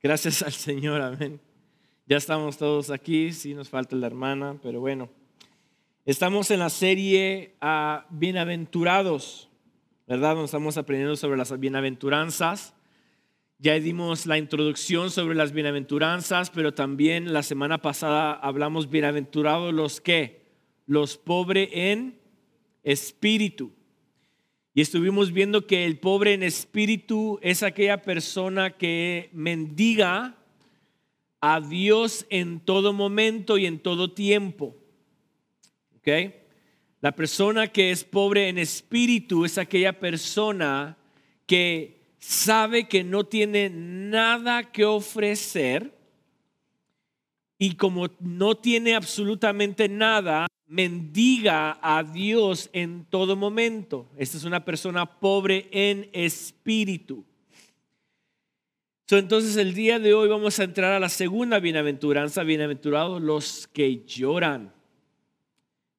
Gracias 0.00 0.40
al 0.42 0.52
Señor, 0.52 1.02
amén. 1.02 1.40
Ya 2.06 2.16
estamos 2.16 2.58
todos 2.58 2.90
aquí, 2.90 3.32
sí 3.32 3.54
nos 3.54 3.68
falta 3.68 3.96
la 3.96 4.06
hermana, 4.06 4.56
pero 4.62 4.78
bueno. 4.78 5.10
Estamos 6.04 6.48
en 6.52 6.60
la 6.60 6.70
serie 6.70 7.56
a 7.60 8.06
Bienaventurados, 8.10 9.48
¿verdad? 10.06 10.36
Nos 10.36 10.44
estamos 10.44 10.76
aprendiendo 10.76 11.16
sobre 11.16 11.38
las 11.38 11.58
bienaventuranzas. 11.58 12.72
Ya 13.58 13.74
dimos 13.80 14.26
la 14.26 14.38
introducción 14.38 15.10
sobre 15.10 15.34
las 15.34 15.50
bienaventuranzas, 15.50 16.50
pero 16.50 16.72
también 16.72 17.32
la 17.32 17.42
semana 17.42 17.78
pasada 17.82 18.32
hablamos 18.32 18.90
bienaventurados 18.90 19.74
los 19.74 20.00
que, 20.00 20.40
los 20.86 21.16
pobres 21.16 21.68
en 21.72 22.16
espíritu. 22.84 23.72
Y 24.74 24.80
estuvimos 24.80 25.32
viendo 25.32 25.66
que 25.66 25.84
el 25.84 25.98
pobre 25.98 26.32
en 26.32 26.42
espíritu 26.42 27.38
es 27.42 27.62
aquella 27.62 28.02
persona 28.02 28.70
que 28.76 29.28
mendiga 29.32 30.36
a 31.40 31.60
Dios 31.60 32.24
en 32.30 32.60
todo 32.60 32.92
momento 32.92 33.58
y 33.58 33.66
en 33.66 33.80
todo 33.80 34.12
tiempo. 34.12 34.76
¿Ok? 35.96 36.08
La 37.02 37.12
persona 37.12 37.66
que 37.66 37.90
es 37.90 38.04
pobre 38.04 38.48
en 38.48 38.58
espíritu 38.58 39.44
es 39.44 39.58
aquella 39.58 39.98
persona 39.98 40.96
que 41.46 42.00
sabe 42.18 42.88
que 42.88 43.02
no 43.02 43.24
tiene 43.24 43.68
nada 43.68 44.70
que 44.70 44.84
ofrecer 44.84 45.98
y 47.58 47.74
como 47.74 48.08
no 48.20 48.56
tiene 48.56 48.94
absolutamente 48.94 49.88
nada, 49.88 50.46
mendiga 50.72 51.78
a 51.82 52.02
Dios 52.02 52.70
en 52.72 53.04
todo 53.04 53.36
momento. 53.36 54.08
Esta 54.16 54.38
es 54.38 54.44
una 54.44 54.64
persona 54.64 55.04
pobre 55.04 55.68
en 55.70 56.08
espíritu. 56.14 57.24
entonces 59.10 59.58
el 59.58 59.74
día 59.74 59.98
de 59.98 60.14
hoy 60.14 60.30
vamos 60.30 60.58
a 60.58 60.64
entrar 60.64 60.94
a 60.94 60.98
la 60.98 61.10
segunda 61.10 61.60
bienaventuranza. 61.60 62.42
Bienaventurados 62.42 63.20
los 63.20 63.66
que 63.66 64.02
lloran. 64.06 64.72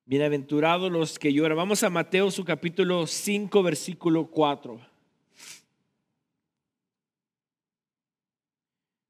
Bienaventurados 0.06 0.92
los 0.92 1.20
que 1.20 1.32
lloran. 1.32 1.56
Vamos 1.56 1.84
a 1.84 1.92
Mateo 1.92 2.32
su 2.32 2.44
capítulo 2.44 3.06
5 3.06 3.62
versículo 3.62 4.26
4. 4.26 4.80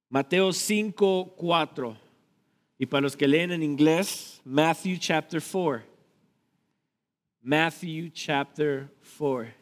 Mateo 0.10 0.52
5, 0.52 1.34
4. 1.38 2.03
Y 2.78 2.86
para 2.86 3.02
los 3.02 3.16
que 3.16 3.28
leen 3.28 3.52
en 3.52 3.64
inglés, 3.64 4.42
Matthew 4.44 4.98
chapter 4.98 5.42
4. 5.42 5.84
Matthew 7.42 8.10
chapter 8.14 8.90
4. 9.18 9.54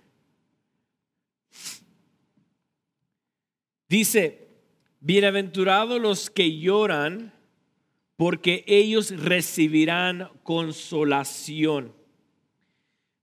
Dice, 3.90 4.48
bienaventurados 5.02 6.00
los 6.00 6.30
que 6.30 6.60
lloran, 6.60 7.34
porque 8.16 8.64
ellos 8.68 9.12
recibirán 9.12 10.30
consolación. 10.44 11.94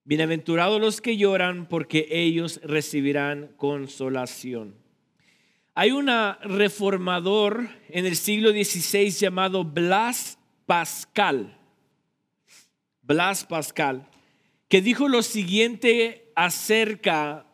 Bienaventurados 0.05 0.81
los 0.81 1.01
que 1.01 1.17
lloran, 1.17 1.67
porque 1.67 2.09
ellos 2.11 2.61
recibirán 2.63 3.49
consolación. 3.57 4.75
Hay 5.81 5.93
un 5.93 6.09
reformador 6.09 7.69
en 7.89 8.05
el 8.05 8.17
siglo 8.17 8.51
XVI 8.51 9.11
llamado 9.11 9.63
Blas 9.63 10.37
Pascal. 10.67 11.57
Blas 13.01 13.45
Pascal, 13.45 14.11
que 14.67 14.83
dijo 14.83 15.07
lo 15.07 15.23
siguiente 15.23 16.33
acerca 16.35 17.47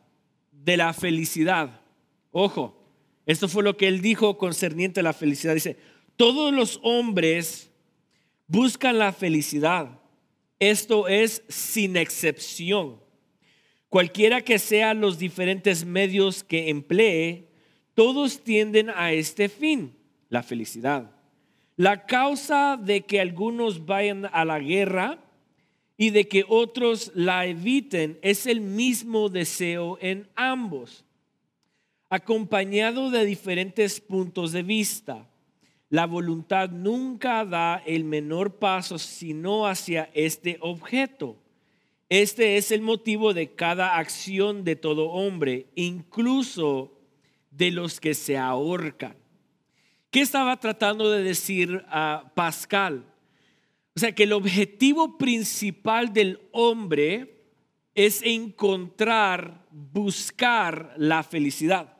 de 0.50 0.78
la 0.78 0.94
felicidad. 0.94 1.82
Ojo, 2.30 2.82
esto 3.26 3.46
fue 3.46 3.62
lo 3.62 3.76
que 3.76 3.88
él 3.88 4.00
dijo 4.00 4.38
concerniente 4.38 5.00
a 5.00 5.02
la 5.02 5.12
felicidad. 5.12 5.52
Dice, 5.52 5.76
todos 6.16 6.50
los 6.50 6.80
hombres 6.82 7.70
buscan 8.46 8.96
la 8.96 9.12
felicidad. 9.12 10.00
Esto 10.58 11.08
es 11.08 11.42
sin 11.50 11.98
excepción. 11.98 13.02
Cualquiera 13.90 14.40
que 14.40 14.58
sean 14.58 15.02
los 15.02 15.18
diferentes 15.18 15.84
medios 15.84 16.42
que 16.42 16.70
emplee, 16.70 17.43
todos 17.94 18.42
tienden 18.42 18.90
a 18.90 19.12
este 19.12 19.48
fin, 19.48 19.94
la 20.28 20.42
felicidad. 20.42 21.10
La 21.76 22.06
causa 22.06 22.76
de 22.76 23.02
que 23.02 23.20
algunos 23.20 23.86
vayan 23.86 24.26
a 24.32 24.44
la 24.44 24.58
guerra 24.58 25.18
y 25.96 26.10
de 26.10 26.28
que 26.28 26.44
otros 26.48 27.12
la 27.14 27.46
eviten 27.46 28.18
es 28.22 28.46
el 28.46 28.60
mismo 28.60 29.28
deseo 29.28 29.98
en 30.00 30.28
ambos, 30.34 31.04
acompañado 32.10 33.10
de 33.10 33.24
diferentes 33.24 34.00
puntos 34.00 34.52
de 34.52 34.62
vista. 34.62 35.28
La 35.90 36.06
voluntad 36.06 36.70
nunca 36.70 37.44
da 37.44 37.82
el 37.86 38.04
menor 38.04 38.54
paso 38.56 38.98
sino 38.98 39.66
hacia 39.66 40.10
este 40.14 40.58
objeto. 40.60 41.36
Este 42.08 42.56
es 42.56 42.70
el 42.70 42.82
motivo 42.82 43.34
de 43.34 43.52
cada 43.52 43.96
acción 43.96 44.64
de 44.64 44.76
todo 44.76 45.10
hombre, 45.10 45.66
incluso 45.74 46.92
de 47.56 47.70
los 47.70 48.00
que 48.00 48.14
se 48.14 48.36
ahorcan. 48.36 49.16
¿Qué 50.10 50.20
estaba 50.20 50.58
tratando 50.58 51.10
de 51.10 51.22
decir 51.22 51.84
a 51.88 52.32
Pascal? 52.34 53.04
O 53.96 54.00
sea, 54.00 54.14
que 54.14 54.24
el 54.24 54.32
objetivo 54.32 55.18
principal 55.18 56.12
del 56.12 56.40
hombre 56.52 57.44
es 57.94 58.22
encontrar, 58.22 59.64
buscar 59.70 60.94
la 60.96 61.22
felicidad. 61.22 61.96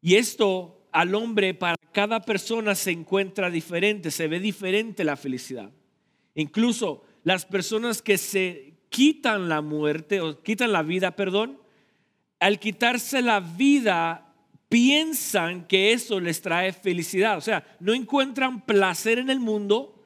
Y 0.00 0.14
esto 0.14 0.86
al 0.92 1.14
hombre, 1.14 1.54
para 1.54 1.76
cada 1.92 2.20
persona 2.20 2.74
se 2.74 2.90
encuentra 2.90 3.50
diferente, 3.50 4.10
se 4.10 4.28
ve 4.28 4.40
diferente 4.40 5.04
la 5.04 5.16
felicidad. 5.16 5.70
Incluso 6.34 7.04
las 7.24 7.44
personas 7.44 8.00
que 8.00 8.16
se 8.16 8.74
quitan 8.88 9.48
la 9.48 9.60
muerte 9.60 10.20
o 10.20 10.42
quitan 10.42 10.72
la 10.72 10.82
vida, 10.82 11.16
perdón, 11.16 11.60
al 12.40 12.58
quitarse 12.58 13.20
la 13.20 13.40
vida 13.40 14.27
piensan 14.68 15.66
que 15.66 15.92
eso 15.92 16.20
les 16.20 16.40
trae 16.40 16.72
felicidad. 16.72 17.38
O 17.38 17.40
sea, 17.40 17.64
no 17.80 17.94
encuentran 17.94 18.64
placer 18.64 19.18
en 19.18 19.30
el 19.30 19.40
mundo 19.40 20.04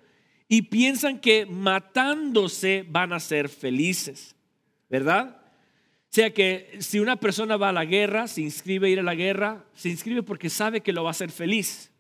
y 0.49 0.63
piensan 0.63 1.19
que 1.19 1.47
matándose 1.47 2.85
van 2.89 3.13
a 3.13 3.21
ser 3.21 3.49
felices. 3.49 4.37
¿Verdad? 4.89 5.43
O 6.13 6.15
sea 6.15 6.35
que 6.35 6.77
si 6.81 7.01
una 7.01 7.17
persona 7.17 7.57
va 7.57 7.71
a 7.71 7.73
la 7.73 7.87
guerra, 7.87 8.29
se 8.29 8.43
inscribe 8.43 8.87
a 8.89 8.91
ir 8.91 9.01
a 9.01 9.03
la 9.03 9.15
guerra, 9.15 9.65
se 9.75 9.89
inscribe 9.89 10.23
porque 10.23 10.51
sabe 10.51 10.83
que 10.83 10.93
lo 10.93 11.03
va 11.03 11.09
a 11.09 11.13
hacer 11.13 11.31
feliz. 11.31 11.91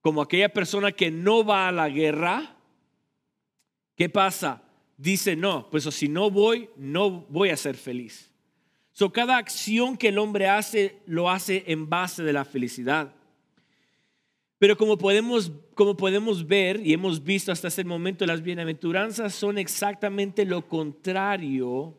Como 0.00 0.20
aquella 0.20 0.48
persona 0.48 0.90
que 0.90 1.12
no 1.12 1.44
va 1.44 1.68
a 1.68 1.72
la 1.72 1.88
guerra, 1.88 2.56
¿qué 3.96 4.08
pasa? 4.08 4.64
Dice, 4.96 5.36
no, 5.36 5.70
pues 5.70 5.84
si 5.84 6.08
no 6.08 6.30
voy, 6.30 6.70
no 6.76 7.24
voy 7.28 7.50
a 7.50 7.56
ser 7.56 7.76
feliz. 7.76 8.29
So, 8.92 9.12
cada 9.12 9.36
acción 9.36 9.96
que 9.96 10.08
el 10.08 10.18
hombre 10.18 10.48
hace 10.48 10.98
lo 11.06 11.30
hace 11.30 11.64
en 11.66 11.88
base 11.88 12.22
de 12.22 12.32
la 12.32 12.44
felicidad. 12.44 13.14
Pero 14.58 14.76
como 14.76 14.98
podemos, 14.98 15.52
como 15.74 15.96
podemos 15.96 16.46
ver 16.46 16.86
y 16.86 16.92
hemos 16.92 17.24
visto 17.24 17.50
hasta 17.50 17.68
ese 17.68 17.82
momento, 17.82 18.26
las 18.26 18.42
bienaventuranzas 18.42 19.34
son 19.34 19.56
exactamente 19.56 20.44
lo 20.44 20.68
contrario 20.68 21.96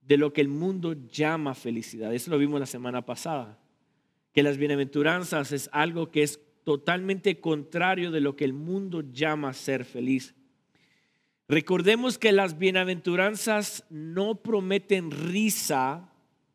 de 0.00 0.16
lo 0.16 0.32
que 0.32 0.42
el 0.42 0.48
mundo 0.48 0.94
llama 1.08 1.54
felicidad. 1.54 2.14
Eso 2.14 2.30
lo 2.30 2.38
vimos 2.38 2.60
la 2.60 2.66
semana 2.66 3.04
pasada. 3.04 3.58
Que 4.32 4.44
las 4.44 4.58
bienaventuranzas 4.58 5.50
es 5.50 5.68
algo 5.72 6.10
que 6.10 6.22
es 6.22 6.40
totalmente 6.64 7.40
contrario 7.40 8.10
de 8.10 8.20
lo 8.20 8.36
que 8.36 8.44
el 8.44 8.52
mundo 8.52 9.02
llama 9.12 9.52
ser 9.52 9.84
feliz. 9.84 10.34
Recordemos 11.52 12.16
que 12.16 12.32
las 12.32 12.56
bienaventuranzas 12.56 13.84
no 13.90 14.36
prometen 14.36 15.10
risa 15.10 16.10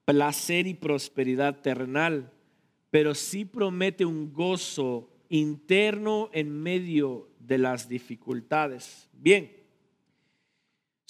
placer 0.06 0.66
y 0.66 0.74
prosperidad 0.74 1.62
terrenal, 1.62 2.34
pero 2.90 3.14
sí 3.14 3.46
promete 3.46 4.06
un 4.06 4.34
gozo 4.34 5.08
interno 5.30 6.32
en 6.34 6.50
medio 6.64 7.30
de 7.38 7.60
las 7.60 7.88
dificultades. 7.88 9.08
Bien, 9.14 9.56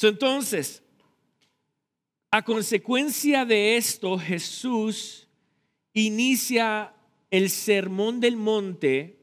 entonces, 0.02 0.84
a 2.30 2.42
consecuencia 2.42 3.46
de 3.46 3.78
esto, 3.78 4.18
Jesús 4.20 5.30
inicia 5.94 6.94
el 7.32 7.50
sermón 7.50 8.20
del 8.20 8.36
monte 8.36 9.18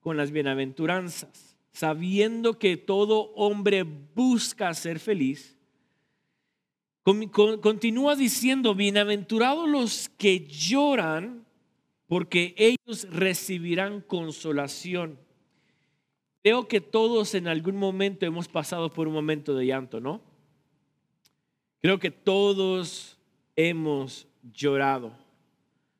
con 0.00 0.16
las 0.16 0.30
bienaventuranzas, 0.30 1.45
sabiendo 1.76 2.58
que 2.58 2.76
todo 2.76 3.32
hombre 3.34 3.82
busca 3.82 4.72
ser 4.74 4.98
feliz 4.98 5.56
Continúa 7.06 8.16
diciendo, 8.16 8.74
bienaventurados 8.74 9.68
los 9.68 10.08
que 10.08 10.48
lloran, 10.48 11.46
porque 12.08 12.52
ellos 12.58 13.06
recibirán 13.12 14.00
consolación. 14.00 15.16
Creo 16.42 16.66
que 16.66 16.80
todos 16.80 17.36
en 17.36 17.46
algún 17.46 17.76
momento 17.76 18.26
hemos 18.26 18.48
pasado 18.48 18.92
por 18.92 19.06
un 19.06 19.14
momento 19.14 19.54
de 19.54 19.66
llanto, 19.66 20.00
¿no? 20.00 20.20
Creo 21.80 22.00
que 22.00 22.10
todos 22.10 23.16
hemos 23.54 24.26
llorado. 24.52 25.12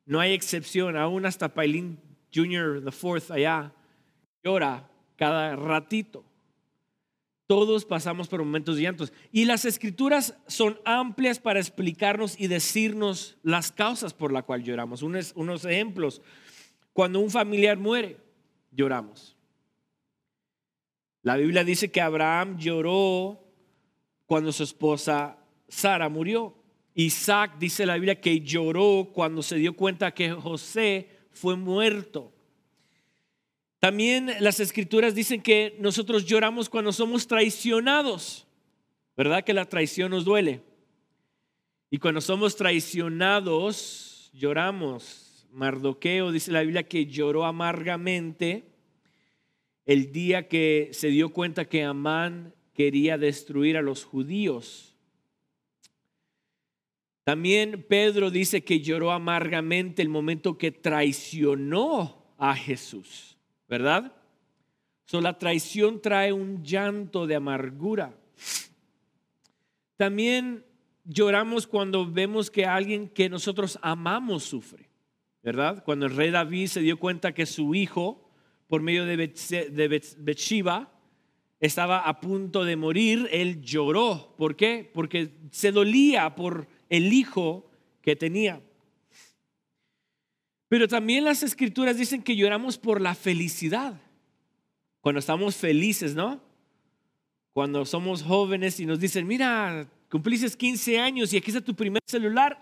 no 0.07 0.19
hay 0.19 0.33
excepción, 0.33 0.97
aún 0.97 1.25
hasta 1.25 1.55
Pailín 1.55 2.01
Jr. 2.35 2.83
the 2.85 2.91
Fourth 2.91 3.31
allá 3.31 3.73
llora 4.43 4.91
cada 5.17 5.57
ratito. 5.57 6.25
Todos 7.47 7.85
pasamos 7.85 8.29
por 8.29 8.41
momentos 8.41 8.77
de 8.77 8.83
llantos. 8.83 9.13
Y 9.31 9.45
las 9.45 9.65
escrituras 9.65 10.37
son 10.47 10.81
amplias 10.85 11.39
para 11.39 11.61
explicarnos 11.61 12.39
y 12.39 12.49
decirnos 12.49 13.39
las 13.43 13.71
causas 13.71 14.13
por 14.15 14.33
las 14.33 14.45
cuales 14.45 14.67
lloramos. 14.67 15.03
Unos, 15.03 15.33
unos 15.37 15.65
ejemplos. 15.65 16.23
Cuando 16.93 17.21
un 17.21 17.31
familiar 17.31 17.79
muere, 17.79 18.19
lloramos. 18.73 19.37
La 21.23 21.37
Biblia 21.37 21.63
dice 21.63 21.91
que 21.91 22.01
Abraham 22.01 22.57
lloró 22.59 23.41
cuando 24.27 24.53
su 24.53 24.65
esposa 24.65 25.39
Sara 25.69 26.09
murió. 26.09 26.55
Isaac 26.95 27.57
dice 27.59 27.87
la 27.87 27.95
Biblia 27.95 28.21
que 28.21 28.41
lloró 28.41 29.11
cuando 29.13 29.43
se 29.43 29.57
dio 29.57 29.77
cuenta 29.77 30.15
que 30.15 30.33
José 30.33 31.11
fue 31.31 31.57
muerto. 31.57 32.33
También 33.87 34.33
las 34.41 34.59
escrituras 34.59 35.15
dicen 35.15 35.41
que 35.41 35.77
nosotros 35.79 36.27
lloramos 36.27 36.69
cuando 36.69 36.91
somos 36.91 37.29
traicionados. 37.29 38.45
¿Verdad 39.17 39.45
que 39.45 39.55
la 39.55 39.69
traición 39.69 40.11
nos 40.11 40.25
duele? 40.25 40.61
Y 41.89 41.99
cuando 41.99 42.21
somos 42.21 42.57
traicionados, 42.57 44.29
lloramos. 44.33 45.47
Mardoqueo 45.53 46.33
dice 46.33 46.51
la 46.51 46.63
Biblia 46.63 46.83
que 46.83 47.07
lloró 47.07 47.45
amargamente 47.45 48.65
el 49.85 50.11
día 50.11 50.49
que 50.49 50.89
se 50.91 51.07
dio 51.07 51.29
cuenta 51.29 51.67
que 51.67 51.85
Amán 51.85 52.57
quería 52.75 53.19
destruir 53.19 53.77
a 53.77 53.83
los 53.83 54.03
judíos. 54.03 54.97
También 57.23 57.87
Pedro 57.89 58.33
dice 58.33 58.65
que 58.65 58.81
lloró 58.81 59.13
amargamente 59.13 60.03
el 60.03 60.09
momento 60.09 60.59
que 60.59 60.73
traicionó 60.73 62.35
a 62.37 62.57
Jesús, 62.57 63.36
¿verdad? 63.69 64.13
So, 65.05 65.21
la 65.21 65.39
traición 65.39 66.01
trae 66.01 66.33
un 66.33 66.65
llanto 66.65 67.27
de 67.27 67.37
amargura. 67.37 68.17
También 69.97 70.65
lloramos 71.05 71.67
cuando 71.67 72.11
vemos 72.11 72.51
que 72.51 72.67
alguien 72.67 73.09
que 73.09 73.29
nosotros 73.29 73.79
amamos 73.83 74.45
sufre, 74.45 74.91
¿verdad? 75.43 75.85
Cuando 75.85 76.07
el 76.07 76.17
rey 76.17 76.31
David 76.31 76.67
se 76.67 76.81
dio 76.81 76.99
cuenta 76.99 77.33
que 77.33 77.47
su 77.47 77.75
hijo, 77.75 78.31
por 78.67 78.83
medio 78.83 79.07
de 79.07 80.11
Bathsheba, 80.19 80.93
estaba 81.61 82.01
a 82.01 82.21
punto 82.21 82.65
de 82.65 82.77
morir, 82.77 83.29
él 83.31 83.63
lloró. 83.63 84.35
¿Por 84.37 84.57
qué? 84.57 84.91
Porque 84.93 85.31
se 85.51 85.73
dolía 85.73 86.35
por 86.35 86.69
el 86.91 87.13
hijo 87.13 87.71
que 88.03 88.17
tenía. 88.17 88.61
Pero 90.69 90.89
también 90.89 91.25
las 91.25 91.43
escrituras 91.43 91.97
dicen 91.97 92.23
que 92.23 92.37
lloramos 92.37 92.79
por 92.79 93.01
la 93.01 93.15
felicidad. 93.15 94.01
Cuando 95.01 95.21
estamos 95.21 95.57
felices, 95.57 96.15
¿no? 96.15 96.41
Cuando 97.53 97.85
somos 97.85 98.23
jóvenes 98.23 98.81
y 98.81 98.87
nos 98.87 98.99
dicen, 98.99 99.27
mira, 99.27 99.89
cumpliste 100.11 100.51
15 100.51 100.99
años 100.99 101.33
y 101.33 101.37
aquí 101.37 101.51
está 101.51 101.61
tu 101.61 101.75
primer 101.75 102.03
celular. 102.07 102.61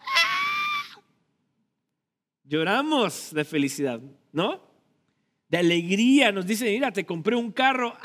Lloramos 2.45 3.33
de 3.33 3.45
felicidad, 3.45 4.01
¿no? 4.33 4.63
De 5.49 5.59
alegría. 5.59 6.31
Nos 6.31 6.47
dicen, 6.47 6.69
mira, 6.69 6.93
te 6.93 7.07
compré 7.07 7.35
un 7.35 7.51
carro. 7.51 7.97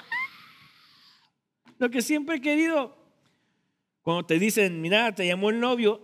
Lo 1.77 1.89
que 1.89 2.01
siempre 2.01 2.38
he 2.38 2.41
querido. 2.41 2.98
Cuando 4.01 4.25
te 4.25 4.39
dicen, 4.39 4.82
mira, 4.82 5.13
te 5.13 5.27
llamó 5.27 5.50
el 5.50 5.60
novio, 5.60 6.01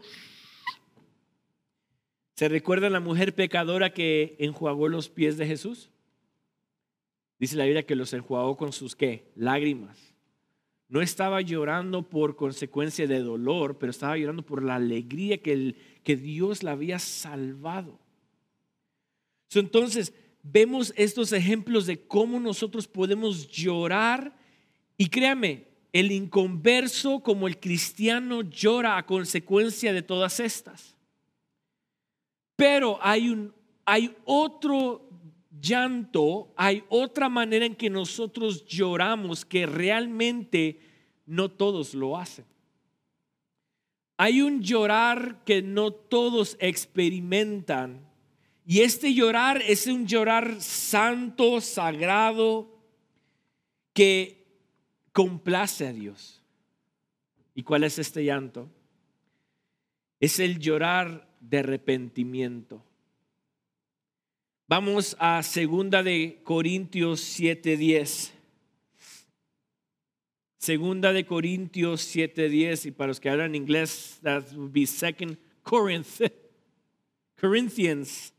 ¿se 2.35 2.47
recuerda 2.47 2.89
la 2.89 2.99
mujer 2.99 3.33
pecadora 3.33 3.93
que 3.93 4.35
enjuagó 4.39 4.87
los 4.87 5.09
pies 5.09 5.37
de 5.37 5.47
Jesús? 5.47 5.89
Dice 7.39 7.55
la 7.55 7.65
Biblia 7.65 7.85
que 7.85 7.95
los 7.95 8.13
enjuagó 8.13 8.55
con 8.55 8.71
sus 8.71 8.95
qué? 8.95 9.31
Lágrimas. 9.35 10.15
No 10.87 11.01
estaba 11.01 11.41
llorando 11.41 12.03
por 12.03 12.35
consecuencia 12.35 13.07
de 13.07 13.19
dolor, 13.19 13.77
pero 13.77 13.89
estaba 13.89 14.17
llorando 14.17 14.45
por 14.45 14.63
la 14.63 14.75
alegría 14.75 15.39
que, 15.39 15.51
el, 15.51 15.77
que 16.03 16.15
Dios 16.15 16.63
la 16.63 16.71
había 16.71 16.99
salvado. 16.99 17.99
entonces, 19.53 20.13
vemos 20.43 20.93
estos 20.95 21.31
ejemplos 21.31 21.85
de 21.85 22.05
cómo 22.05 22.39
nosotros 22.39 22.87
podemos 22.87 23.47
llorar 23.47 24.37
y 24.97 25.07
créame, 25.07 25.67
el 25.91 26.11
inconverso 26.11 27.21
como 27.21 27.47
el 27.47 27.59
cristiano 27.59 28.41
llora 28.41 28.97
a 28.97 29.05
consecuencia 29.05 29.93
de 29.93 30.01
todas 30.01 30.39
estas. 30.39 30.94
Pero 32.55 32.97
hay, 33.01 33.29
un, 33.29 33.53
hay 33.85 34.15
otro 34.25 35.09
llanto, 35.61 36.53
hay 36.55 36.83
otra 36.89 37.29
manera 37.29 37.65
en 37.65 37.75
que 37.75 37.89
nosotros 37.89 38.65
lloramos 38.65 39.45
que 39.45 39.65
realmente 39.65 40.79
no 41.25 41.49
todos 41.49 41.93
lo 41.93 42.17
hacen. 42.17 42.45
Hay 44.17 44.41
un 44.41 44.61
llorar 44.61 45.43
que 45.43 45.61
no 45.61 45.91
todos 45.91 46.55
experimentan. 46.59 48.07
Y 48.65 48.81
este 48.81 49.13
llorar 49.13 49.61
es 49.61 49.87
un 49.87 50.07
llorar 50.07 50.61
santo, 50.61 51.59
sagrado, 51.59 52.75
que 53.93 54.45
complace 55.11 55.87
a 55.87 55.93
Dios. 55.93 56.41
¿Y 57.53 57.63
cuál 57.63 57.83
es 57.83 57.99
este 57.99 58.23
llanto? 58.23 58.69
Es 60.19 60.39
el 60.39 60.59
llorar 60.59 61.24
de 61.49 61.59
arrepentimiento. 61.59 62.83
Vamos 64.67 65.15
a 65.19 65.43
segunda 65.43 66.01
de 66.01 66.41
Corintios 66.43 67.21
7:10. 67.21 68.31
Segunda 70.57 71.13
de 71.13 71.25
Corintios 71.25 72.01
7:10 72.01 72.87
y 72.87 72.91
para 72.91 73.09
los 73.09 73.19
que 73.19 73.29
hablan 73.29 73.53
inglés 73.53 74.19
that 74.23 74.51
would 74.53 74.71
be 74.71 74.87
second 74.87 75.37
Corinthians 77.35 78.33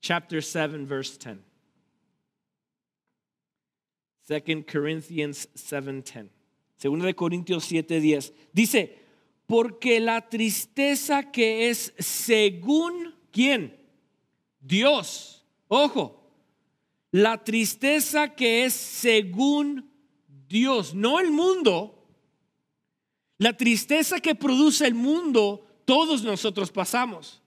chapter 0.00 0.42
7 0.42 0.84
verse 0.86 1.16
10. 1.16 1.38
2 4.26 4.64
Corinthians 4.64 5.48
7:10. 5.54 6.28
Segunda 6.76 7.06
de 7.06 7.14
Corintios 7.14 7.70
7:10. 7.70 8.32
Dice, 8.52 9.01
porque 9.46 10.00
la 10.00 10.28
tristeza 10.28 11.30
que 11.30 11.68
es 11.68 11.94
según 11.98 13.14
quién? 13.30 13.76
Dios. 14.60 15.44
Ojo. 15.68 16.18
La 17.10 17.44
tristeza 17.44 18.34
que 18.34 18.64
es 18.64 18.72
según 18.72 19.90
Dios, 20.48 20.94
no 20.94 21.20
el 21.20 21.30
mundo. 21.30 22.08
La 23.36 23.56
tristeza 23.56 24.20
que 24.20 24.34
produce 24.34 24.86
el 24.86 24.94
mundo, 24.94 25.66
todos 25.84 26.22
nosotros 26.22 26.70
pasamos. 26.70 27.42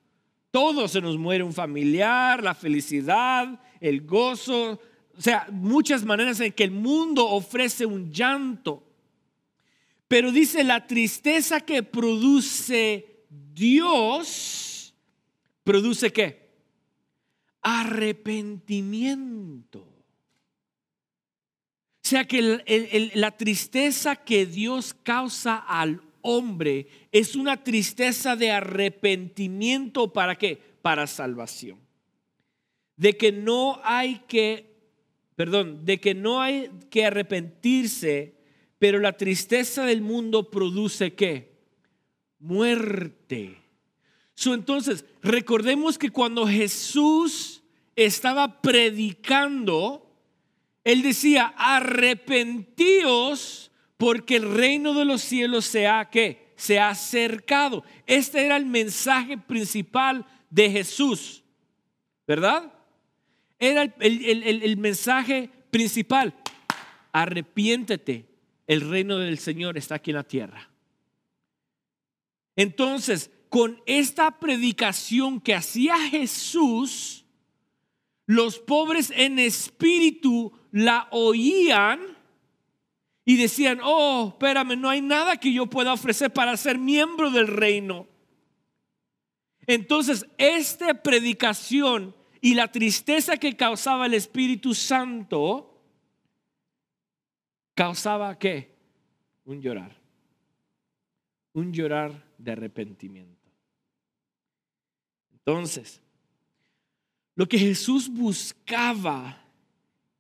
Todos 0.52 0.92
se 0.92 1.02
nos 1.02 1.18
muere 1.18 1.44
un 1.44 1.54
familiar, 1.54 2.44
la 2.44 2.54
felicidad, 2.54 3.60
el 3.80 4.06
gozo, 4.06 4.80
o 5.18 5.22
sea, 5.22 5.48
muchas 5.52 6.04
maneras 6.04 6.40
en 6.40 6.52
que 6.52 6.64
el 6.64 6.72
mundo 6.72 7.28
ofrece 7.28 7.86
un 7.86 8.12
llanto. 8.12 8.84
Pero 10.08 10.32
dice 10.32 10.64
la 10.64 10.88
tristeza 10.88 11.60
que 11.62 11.84
produce 11.84 13.26
Dios, 13.54 14.96
produce 15.64 16.14
qué? 16.14 16.46
Arrepentimiento. 17.62 19.80
O 19.80 22.08
sea 22.08 22.26
que 22.26 23.12
la 23.16 23.36
tristeza 23.36 24.16
que 24.16 24.46
Dios 24.46 24.94
causa 24.94 25.56
al 25.56 26.04
hombre 26.22 26.88
es 27.12 27.36
una 27.36 27.64
tristeza 27.64 28.36
de 28.36 28.52
arrepentimiento 28.52 30.14
para 30.14 30.36
qué? 30.36 30.62
Para 30.84 31.08
salvación. 31.08 31.80
De 32.96 33.18
que 33.18 33.32
no 33.32 33.82
hay 33.84 34.20
que 34.28 34.76
perdón, 35.36 35.86
de 35.86 36.00
que 36.00 36.16
no 36.16 36.42
hay 36.42 36.70
que 36.90 37.06
arrepentirse, 37.06 38.35
pero 38.80 39.00
la 39.00 39.14
tristeza 39.14 39.86
del 39.86 40.02
mundo 40.02 40.50
produce 40.50 41.14
qué? 41.14 41.56
Muerte. 42.40 43.62
entonces, 44.46 45.06
recordemos 45.22 45.98
que 45.98 46.10
cuando 46.10 46.48
Jesús 46.48 47.64
estaba 47.96 48.62
predicando, 48.62 50.12
él 50.84 51.02
decía, 51.02 51.54
arrepentíos 51.58 53.72
porque 53.98 54.36
el 54.36 54.54
reino 54.54 54.94
de 54.94 55.06
los 55.06 55.22
cielos 55.22 55.66
se 55.66 55.88
ha, 55.88 56.10
¿qué? 56.10 56.54
Se 56.56 56.80
ha 56.80 56.90
acercado. 56.90 57.84
Este 58.06 58.46
era 58.46 58.58
el 58.58 58.66
mensaje 58.66 59.38
principal 59.38 60.26
de 60.50 60.70
Jesús, 60.70 61.44
¿verdad? 62.28 62.72
Era 63.58 63.84
el, 64.00 64.78
mensaje 64.78 65.50
principal. 65.72 66.36
Arrepiéntete, 67.12 68.26
el 68.68 68.82
reino 68.90 69.18
del 69.18 69.38
Señor 69.38 69.78
está 69.78 69.96
aquí 69.96 70.12
en 70.12 70.18
la 70.18 70.24
tierra. 70.24 70.70
Entonces, 72.56 73.32
con 73.50 73.82
esta 73.86 74.40
predicación 74.40 75.40
que 75.40 75.56
hacía 75.56 75.98
Jesús, 76.10 77.26
los 78.26 78.60
pobres 78.60 79.12
en 79.16 79.40
espíritu 79.40 80.52
la 80.72 81.08
oían 81.12 82.00
y 83.24 83.38
decían, 83.38 83.80
oh, 83.84 84.30
espérame, 84.30 84.80
no 84.80 84.90
hay 84.90 85.02
nada 85.02 85.38
que 85.38 85.52
yo 85.52 85.68
pueda 85.68 85.94
ofrecer 85.94 86.32
para 86.32 86.58
ser 86.58 86.78
miembro 86.78 87.32
del 87.32 87.48
reino. 87.48 88.08
Entonces, 89.68 90.28
esta 90.38 91.02
predicación 91.02 92.16
y 92.40 92.54
la 92.54 92.72
tristeza 92.72 93.38
que 93.38 93.56
causaba 93.56 94.06
el 94.06 94.14
Espíritu 94.14 94.76
Santo, 94.76 95.75
causaba 97.76 98.40
qué? 98.40 98.76
Un 99.46 99.62
llorar. 99.62 99.96
Un 101.54 101.72
llorar 101.72 102.26
de 102.38 102.52
arrepentimiento. 102.52 103.52
Entonces, 105.32 106.02
lo 107.36 107.48
que 107.48 107.60
Jesús 107.60 108.10
buscaba 108.10 109.42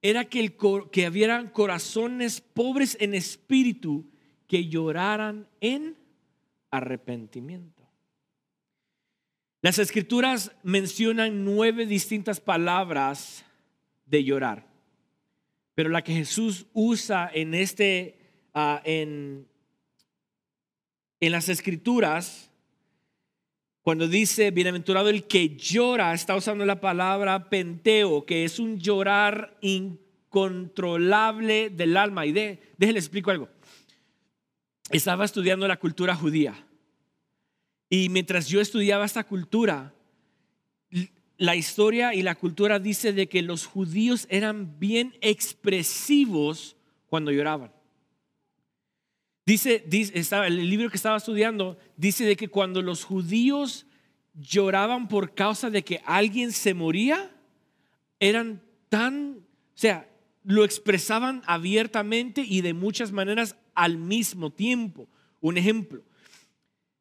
era 0.01 0.25
que, 0.25 0.39
el, 0.39 0.55
que 0.91 1.07
hubieran 1.09 1.49
corazones 1.49 2.41
pobres 2.41 2.95
en 2.99 3.15
espíritu 3.15 4.05
que 4.47 4.67
lloraran 4.67 5.47
en 5.61 5.97
arrepentimiento. 6.69 7.83
Las 9.61 9.79
escrituras 9.79 10.51
mencionan 10.61 11.43
nueve 11.43 11.87
distintas 11.87 12.39
palabras 12.39 13.43
de 14.05 14.23
llorar, 14.23 14.67
pero 15.75 15.89
la 15.89 16.03
que 16.03 16.13
Jesús 16.13 16.65
usa 16.73 17.29
en 17.33 17.53
este, 17.53 18.17
ah, 18.53 18.81
en, 18.83 19.47
en 21.19 21.31
las 21.31 21.49
escrituras, 21.49 22.49
cuando 23.81 24.07
dice 24.07 24.51
bienaventurado 24.51 25.09
el 25.09 25.25
que 25.25 25.57
llora, 25.57 26.13
está 26.13 26.35
usando 26.35 26.65
la 26.65 26.81
palabra 26.81 27.49
penteo, 27.49 28.25
que 28.25 28.45
es 28.45 28.57
un 28.57 28.79
llorar 28.79 29.57
incontrolable 29.61 31.69
del 31.69 31.97
alma. 31.97 32.25
Y 32.25 32.31
de, 32.31 32.59
déjenle 32.77 32.99
explico 32.99 33.29
algo. 33.29 33.49
Estaba 34.89 35.25
estudiando 35.25 35.67
la 35.67 35.77
cultura 35.77 36.15
judía 36.15 36.65
y 37.89 38.09
mientras 38.09 38.47
yo 38.47 38.59
estudiaba 38.59 39.05
esta 39.05 39.23
cultura, 39.23 39.93
la 41.37 41.55
historia 41.55 42.13
y 42.13 42.21
la 42.21 42.35
cultura 42.35 42.79
dice 42.79 43.13
de 43.13 43.27
que 43.27 43.41
los 43.41 43.65
judíos 43.65 44.27
eran 44.29 44.79
bien 44.79 45.15
expresivos 45.21 46.75
cuando 47.07 47.31
lloraban. 47.31 47.71
Dice, 49.45 49.85
el 49.87 50.69
libro 50.69 50.89
que 50.89 50.97
estaba 50.97 51.17
estudiando 51.17 51.77
dice 51.97 52.25
de 52.25 52.35
que 52.35 52.47
cuando 52.47 52.81
los 52.81 53.03
judíos 53.03 53.85
lloraban 54.33 55.07
por 55.07 55.35
causa 55.35 55.69
de 55.69 55.83
que 55.83 56.01
alguien 56.05 56.51
se 56.51 56.73
moría, 56.73 57.31
eran 58.19 58.63
tan, 58.89 59.37
o 59.39 59.77
sea, 59.77 60.09
lo 60.43 60.63
expresaban 60.63 61.43
abiertamente 61.45 62.41
y 62.41 62.61
de 62.61 62.73
muchas 62.73 63.11
maneras 63.11 63.55
al 63.75 63.97
mismo 63.97 64.51
tiempo. 64.51 65.07
Un 65.41 65.57
ejemplo, 65.57 66.01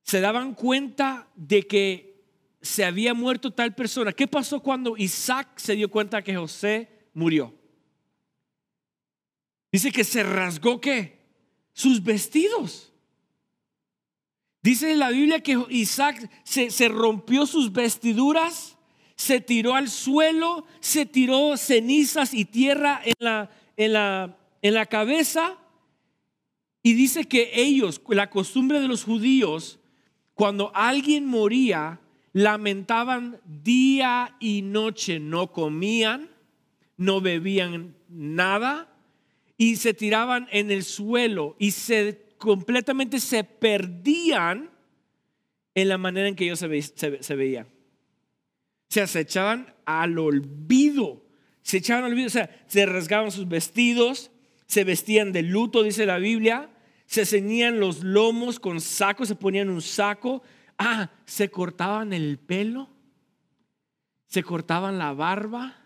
se 0.02 0.20
daban 0.20 0.54
cuenta 0.54 1.28
de 1.36 1.62
que 1.62 2.13
se 2.64 2.82
había 2.82 3.12
muerto 3.12 3.50
tal 3.50 3.74
persona. 3.74 4.12
¿Qué 4.12 4.26
pasó 4.26 4.60
cuando 4.60 4.96
Isaac 4.96 5.50
se 5.56 5.76
dio 5.76 5.90
cuenta 5.90 6.22
que 6.22 6.34
José 6.34 6.88
murió? 7.12 7.54
Dice 9.70 9.92
que 9.92 10.02
se 10.02 10.22
rasgó 10.22 10.80
qué? 10.80 11.18
Sus 11.74 12.02
vestidos. 12.02 12.90
Dice 14.62 14.92
en 14.92 14.98
la 14.98 15.10
Biblia 15.10 15.40
que 15.40 15.62
Isaac 15.68 16.30
se, 16.42 16.70
se 16.70 16.88
rompió 16.88 17.44
sus 17.44 17.70
vestiduras, 17.70 18.78
se 19.14 19.40
tiró 19.40 19.74
al 19.74 19.90
suelo, 19.90 20.64
se 20.80 21.04
tiró 21.04 21.58
cenizas 21.58 22.32
y 22.32 22.46
tierra 22.46 23.02
en 23.04 23.12
la, 23.18 23.50
en 23.76 23.92
la, 23.92 24.38
en 24.62 24.72
la 24.72 24.86
cabeza. 24.86 25.58
Y 26.82 26.94
dice 26.94 27.24
que 27.24 27.50
ellos, 27.52 28.00
la 28.08 28.30
costumbre 28.30 28.80
de 28.80 28.88
los 28.88 29.04
judíos, 29.04 29.80
cuando 30.32 30.72
alguien 30.74 31.26
moría, 31.26 32.00
lamentaban 32.34 33.40
día 33.46 34.36
y 34.40 34.60
noche, 34.60 35.20
no 35.20 35.52
comían, 35.52 36.28
no 36.98 37.22
bebían 37.22 37.94
nada 38.08 38.92
y 39.56 39.76
se 39.76 39.94
tiraban 39.94 40.48
en 40.50 40.70
el 40.70 40.82
suelo 40.84 41.56
y 41.58 41.70
se 41.70 42.26
completamente 42.38 43.20
se 43.20 43.44
perdían 43.44 44.68
en 45.74 45.88
la 45.88 45.96
manera 45.96 46.28
en 46.28 46.34
que 46.34 46.44
ellos 46.44 46.58
se, 46.58 47.34
veían. 47.36 47.66
O 47.66 48.92
sea, 48.92 49.06
se 49.06 49.20
echaban 49.20 49.72
al 49.86 50.18
olvido, 50.18 51.24
se 51.62 51.78
echaban 51.78 52.04
al 52.04 52.12
olvido, 52.12 52.26
o 52.26 52.30
sea, 52.30 52.50
se 52.66 52.84
rasgaban 52.84 53.30
sus 53.30 53.48
vestidos, 53.48 54.32
se 54.66 54.82
vestían 54.82 55.32
de 55.32 55.42
luto, 55.42 55.84
dice 55.84 56.04
la 56.04 56.18
Biblia, 56.18 56.68
se 57.06 57.26
ceñían 57.26 57.78
los 57.78 58.02
lomos 58.02 58.58
con 58.58 58.80
sacos, 58.80 59.28
se 59.28 59.36
ponían 59.36 59.70
un 59.70 59.82
saco. 59.82 60.42
Ah, 60.78 61.10
se 61.24 61.50
cortaban 61.50 62.12
el 62.12 62.38
pelo, 62.38 62.88
se 64.26 64.42
cortaban 64.42 64.98
la 64.98 65.12
barba. 65.12 65.76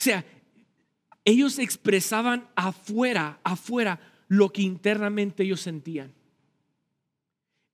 O 0.00 0.04
sea, 0.04 0.24
ellos 1.24 1.58
expresaban 1.58 2.48
afuera, 2.54 3.38
afuera, 3.44 4.00
lo 4.28 4.50
que 4.50 4.62
internamente 4.62 5.42
ellos 5.42 5.60
sentían. 5.60 6.12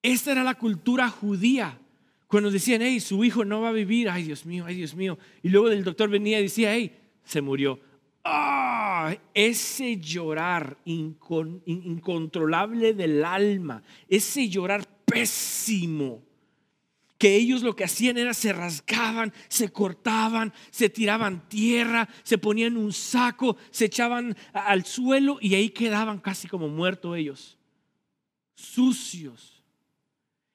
Esta 0.03 0.33
era 0.33 0.45
la 0.45 0.55
cultura 0.55 1.09
judía. 1.09 1.79
Cuando 2.27 2.50
decían, 2.50 2.83
hey, 2.83 3.00
su 3.00 3.25
hijo 3.25 3.45
no 3.45 3.61
va 3.61 3.71
a 3.71 3.73
vivir, 3.73 4.09
ay 4.09 4.23
Dios 4.23 4.47
mío, 4.47 4.65
ay 4.67 4.77
Dios 4.77 4.95
mío. 4.95 5.19
Y 5.43 5.49
luego 5.49 5.69
el 5.69 5.83
doctor 5.83 6.09
venía 6.09 6.39
y 6.39 6.45
decía, 6.45 6.75
hey, 6.75 6.97
se 7.25 7.41
murió. 7.41 7.81
Ah, 8.23 9.17
ese 9.35 9.99
llorar 9.99 10.77
incontrolable 10.85 12.95
del 12.95 13.25
alma, 13.25 13.83
ese 14.09 14.49
llorar 14.49 14.87
pésimo, 15.11 16.23
que 17.19 17.37
ellos 17.37 17.62
lo 17.62 17.76
que 17.76 17.85
hacían 17.85 18.17
era 18.17 18.33
se 18.33 18.52
rasgaban, 18.52 19.33
se 19.49 19.71
cortaban, 19.71 20.55
se 20.71 20.88
tiraban 20.88 21.49
tierra, 21.49 22.09
se 22.23 22.38
ponían 22.38 22.76
un 22.76 22.93
saco, 22.93 23.57
se 23.71 23.87
echaban 23.87 24.37
al 24.52 24.87
suelo 24.87 25.38
y 25.40 25.55
ahí 25.55 25.71
quedaban 25.71 26.19
casi 26.19 26.49
como 26.49 26.69
muertos 26.69 27.17
ellos, 27.19 27.59
sucios. 28.55 29.62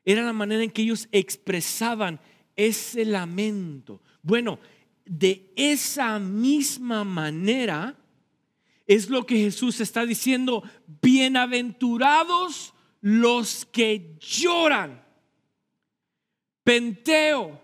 Era 0.03 0.23
la 0.23 0.33
manera 0.33 0.63
en 0.63 0.71
que 0.71 0.83
ellos 0.83 1.07
expresaban 1.11 2.19
ese 2.55 3.05
lamento. 3.05 4.01
Bueno, 4.21 4.59
de 5.05 5.51
esa 5.55 6.17
misma 6.19 7.03
manera 7.03 7.95
es 8.87 9.09
lo 9.09 9.25
que 9.25 9.35
Jesús 9.37 9.81
está 9.81 10.05
diciendo, 10.05 10.63
bienaventurados 11.01 12.74
los 13.05 13.65
que 13.65 14.17
lloran. 14.19 14.99
Penteo, 16.63 17.61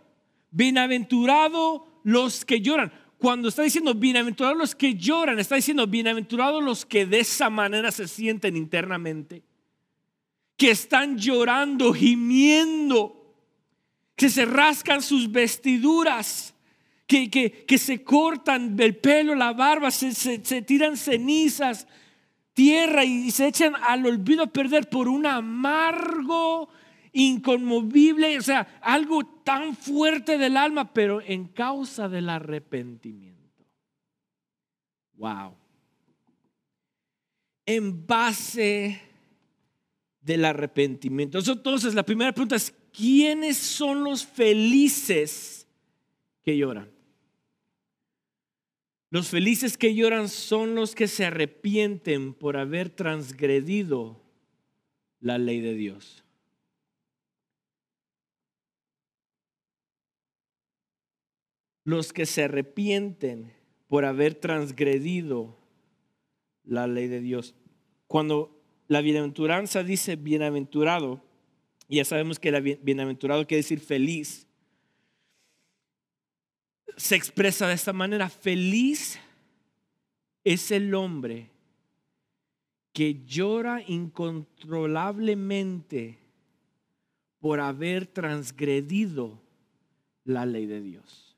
bienaventurados 0.52 1.82
los 2.04 2.46
que 2.46 2.62
lloran. 2.62 2.94
Cuando 3.18 3.50
está 3.50 3.64
diciendo 3.64 3.96
bienaventurados 3.96 4.56
los 4.56 4.76
que 4.76 4.94
lloran, 4.94 5.40
está 5.40 5.56
diciendo 5.56 5.88
bienaventurados 5.88 6.64
los 6.64 6.86
que 6.86 7.08
de 7.08 7.22
esa 7.22 7.50
manera 7.50 7.92
se 7.92 8.08
sienten 8.08 8.56
internamente, 8.56 9.42
que 10.56 10.70
están 10.70 11.18
llorando, 11.18 11.92
gimiendo, 11.92 13.36
que 14.16 14.30
se 14.30 14.46
rascan 14.46 15.02
sus 15.02 15.32
vestiduras 15.32 16.54
que, 17.08 17.78
se 17.78 18.04
cortan 18.04 18.76
el 18.80 18.96
pelo, 18.96 19.36
la 19.36 19.54
barba, 19.54 19.92
se, 19.92 20.40
tiran 20.62 20.96
cenizas, 20.96 21.88
tierra 22.54 23.04
y 23.04 23.32
se 23.32 23.48
echan 23.48 23.74
al 23.76 24.06
olvido 24.06 24.44
a 24.44 24.48
perder 24.48 24.90
por 24.90 25.08
un 25.08 25.26
amargo, 25.26 26.70
inconmovible, 27.14 28.38
o 28.38 28.42
sea, 28.42 28.80
algo 28.82 29.26
tan 29.44 29.76
fuerte 29.76 30.38
del 30.38 30.58
alma, 30.58 30.94
pero 30.94 31.22
en 31.22 31.48
causa 31.48 32.08
del 32.10 32.30
arrepentimiento. 32.30 33.66
Wow. 35.14 35.56
En 37.66 38.06
base 38.06 39.02
del 40.22 40.46
arrepentimiento. 40.46 41.40
Entonces, 41.40 41.94
la 41.94 42.04
primera 42.04 42.32
pregunta 42.32 42.56
es, 42.56 42.74
¿quiénes 42.92 43.58
son 43.58 44.04
los 44.04 44.26
felices 44.26 45.68
que 46.44 46.58
lloran? 46.58 46.91
Los 49.12 49.28
felices 49.28 49.78
que 49.78 49.94
lloran 49.94 50.30
son 50.30 50.74
los 50.74 50.96
que 50.96 51.10
se 51.10 51.26
arrepienten 51.26 52.34
por 52.34 52.56
haber 52.56 52.90
transgredido 52.90 54.22
la 55.20 55.38
ley 55.38 55.60
de 55.60 55.74
Dios. 55.76 56.24
Los 61.84 62.14
que 62.14 62.26
se 62.26 62.46
arrepienten 62.46 63.52
por 63.90 64.06
haber 64.06 64.36
transgredido 64.36 65.58
la 66.64 66.88
ley 66.88 67.10
de 67.10 67.20
Dios. 67.20 67.54
Cuando 68.08 68.64
la 68.88 69.02
bienaventuranza 69.02 69.84
dice 69.84 70.16
bienaventurado, 70.16 71.22
ya 71.90 72.06
sabemos 72.06 72.40
que 72.40 72.48
el 72.48 72.80
bienaventurado 72.82 73.46
quiere 73.46 73.62
decir 73.62 73.82
feliz. 73.82 74.48
Se 76.98 77.16
expresa 77.16 77.68
de 77.68 77.74
esta 77.74 77.94
manera, 77.94 78.30
feliz 78.30 79.18
es 80.44 80.72
el 80.72 80.94
hombre 80.94 81.50
que 82.94 83.24
llora 83.26 83.82
incontrolablemente 83.88 86.20
por 87.40 87.60
haber 87.60 88.06
transgredido 88.08 89.42
la 90.26 90.46
ley 90.46 90.66
de 90.66 90.82
Dios. 90.82 91.38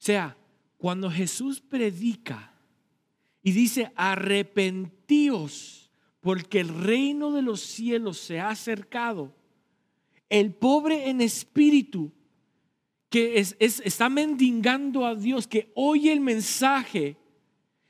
O 0.00 0.04
sea, 0.04 0.36
cuando 0.78 1.10
Jesús 1.10 1.60
predica 1.60 2.54
y 3.42 3.52
dice, 3.52 3.92
arrepentíos 3.96 5.90
porque 6.20 6.60
el 6.60 6.68
reino 6.68 7.32
de 7.32 7.42
los 7.42 7.60
cielos 7.60 8.18
se 8.18 8.40
ha 8.40 8.50
acercado, 8.50 9.34
el 10.28 10.54
pobre 10.54 11.10
en 11.10 11.20
espíritu 11.20 12.12
que 13.08 13.38
está 13.38 14.08
mendigando 14.08 15.06
a 15.06 15.14
Dios, 15.14 15.46
que 15.46 15.72
oye 15.74 16.12
el 16.12 16.20
mensaje 16.20 17.16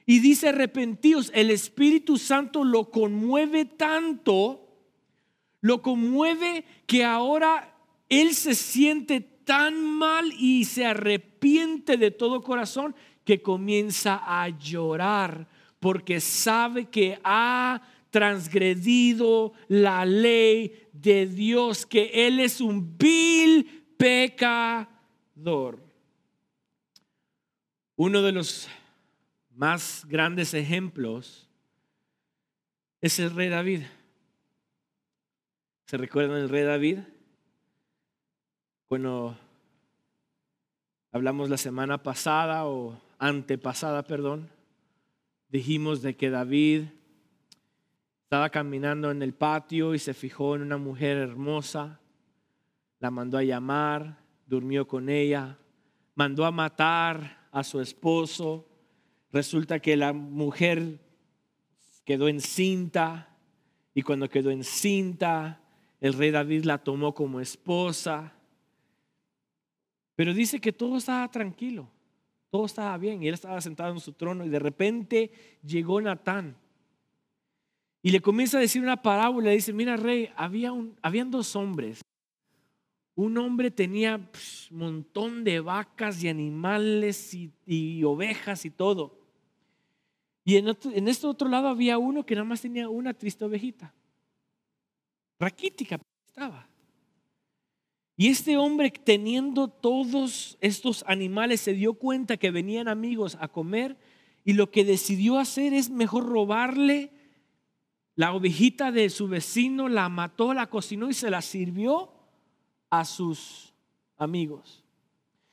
y 0.06 0.20
dice 0.20 0.48
arrepentíos, 0.48 1.30
el 1.34 1.50
Espíritu 1.50 2.16
Santo 2.16 2.64
lo 2.64 2.90
conmueve 2.90 3.64
tanto, 3.64 4.68
lo 5.60 5.82
conmueve 5.82 6.64
que 6.86 7.04
ahora 7.04 7.74
él 8.08 8.34
se 8.34 8.54
siente 8.54 9.20
tan 9.20 9.82
mal 9.84 10.32
y 10.38 10.64
se 10.64 10.86
arrepiente 10.86 11.96
de 11.96 12.10
todo 12.10 12.42
corazón 12.42 12.94
que 13.24 13.42
comienza 13.42 14.22
a 14.24 14.48
llorar 14.48 15.48
porque 15.80 16.20
sabe 16.20 16.86
que 16.86 17.18
ha 17.22 17.82
transgredido 18.10 19.52
la 19.68 20.04
ley 20.04 20.88
de 20.92 21.26
Dios, 21.26 21.86
que 21.86 22.10
Él 22.26 22.40
es 22.40 22.60
un 22.60 22.96
vil 22.96 23.84
pecador. 23.96 24.97
Uno 27.96 28.22
de 28.22 28.32
los 28.32 28.68
más 29.54 30.04
grandes 30.08 30.52
ejemplos 30.52 31.48
es 33.00 33.18
el 33.20 33.34
rey 33.34 33.48
David. 33.48 33.82
¿Se 35.86 35.96
recuerdan 35.96 36.38
el 36.38 36.48
rey 36.48 36.64
David? 36.64 36.98
Bueno, 38.88 39.38
hablamos 41.12 41.50
la 41.50 41.56
semana 41.56 42.02
pasada 42.02 42.66
o 42.66 43.00
antepasada, 43.18 44.02
perdón, 44.04 44.50
dijimos 45.48 46.02
de 46.02 46.16
que 46.16 46.30
David 46.30 46.84
estaba 48.24 48.50
caminando 48.50 49.10
en 49.10 49.22
el 49.22 49.34
patio 49.34 49.94
y 49.94 49.98
se 49.98 50.14
fijó 50.14 50.56
en 50.56 50.62
una 50.62 50.78
mujer 50.78 51.16
hermosa, 51.16 52.00
la 52.98 53.10
mandó 53.10 53.38
a 53.38 53.42
llamar, 53.42 54.27
durmió 54.48 54.88
con 54.88 55.08
ella, 55.08 55.58
mandó 56.16 56.44
a 56.44 56.50
matar 56.50 57.46
a 57.52 57.62
su 57.62 57.80
esposo. 57.80 58.68
Resulta 59.30 59.78
que 59.78 59.96
la 59.96 60.12
mujer 60.12 60.98
quedó 62.04 62.26
encinta 62.26 63.36
y 63.94 64.02
cuando 64.02 64.28
quedó 64.28 64.50
encinta, 64.50 65.60
el 66.00 66.14
rey 66.14 66.32
David 66.32 66.64
la 66.64 66.78
tomó 66.78 67.14
como 67.14 67.38
esposa 67.38 68.34
pero 70.18 70.34
dice 70.34 70.60
que 70.60 70.72
todo 70.72 70.96
estaba 70.96 71.30
tranquilo, 71.30 71.88
todo 72.50 72.66
estaba 72.66 72.98
bien 72.98 73.22
y 73.22 73.28
él 73.28 73.34
estaba 73.34 73.60
sentado 73.60 73.92
en 73.92 74.00
su 74.00 74.14
trono 74.14 74.44
y 74.44 74.48
de 74.48 74.58
repente 74.58 75.30
llegó 75.62 76.00
Natán 76.00 76.56
y 78.02 78.10
le 78.10 78.20
comienza 78.20 78.58
a 78.58 78.60
decir 78.60 78.82
una 78.82 79.00
parábola. 79.00 79.52
Dice, 79.52 79.72
mira 79.72 79.96
rey, 79.96 80.28
había 80.34 80.72
un, 80.72 80.98
habían 81.02 81.30
dos 81.30 81.54
hombres. 81.54 82.00
Un 83.18 83.36
hombre 83.36 83.72
tenía 83.72 84.30
un 84.70 84.78
montón 84.78 85.42
de 85.42 85.58
vacas 85.58 86.22
y 86.22 86.28
animales 86.28 87.34
y, 87.34 88.04
ovejas 88.04 88.64
y 88.64 88.70
todo. 88.70 89.18
Y 90.44 90.54
en, 90.54 90.68
en 90.68 91.08
este 91.08 91.26
otro 91.26 91.48
lado 91.48 91.66
había 91.66 91.98
uno 91.98 92.24
que 92.24 92.36
nada 92.36 92.44
más 92.44 92.60
tenía 92.60 92.88
una 92.88 93.12
triste 93.14 93.44
ovejita. 93.44 93.92
Raquítica 95.40 95.98
estaba. 96.28 96.68
Y 98.16 98.28
este 98.28 98.56
hombre 98.56 98.92
teniendo 98.92 99.66
todos 99.66 100.56
estos 100.60 101.04
animales 101.08 101.60
se 101.60 101.72
dio 101.72 101.94
cuenta 101.94 102.36
que 102.36 102.52
venían 102.52 102.86
amigos 102.86 103.36
a 103.40 103.48
comer 103.48 103.96
y 104.44 104.52
lo 104.52 104.70
que 104.70 104.84
decidió 104.84 105.40
hacer 105.40 105.74
es 105.74 105.90
mejor 105.90 106.24
robarle 106.24 107.10
la 108.14 108.32
ovejita 108.32 108.92
de 108.92 109.10
su 109.10 109.26
vecino, 109.26 109.88
la 109.88 110.08
mató, 110.08 110.54
la 110.54 110.70
cocinó 110.70 111.10
y 111.10 111.14
se 111.14 111.30
la 111.30 111.42
sirvió 111.42 112.12
a 112.90 113.04
sus 113.04 113.72
amigos. 114.16 114.82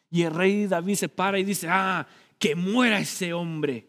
Y 0.09 0.23
el 0.23 0.33
rey 0.33 0.67
David 0.67 0.95
se 0.95 1.09
para 1.09 1.39
y 1.39 1.43
dice, 1.43 1.67
ah, 1.69 2.07
que 2.39 2.55
muera 2.55 2.99
ese 2.99 3.33
hombre. 3.33 3.87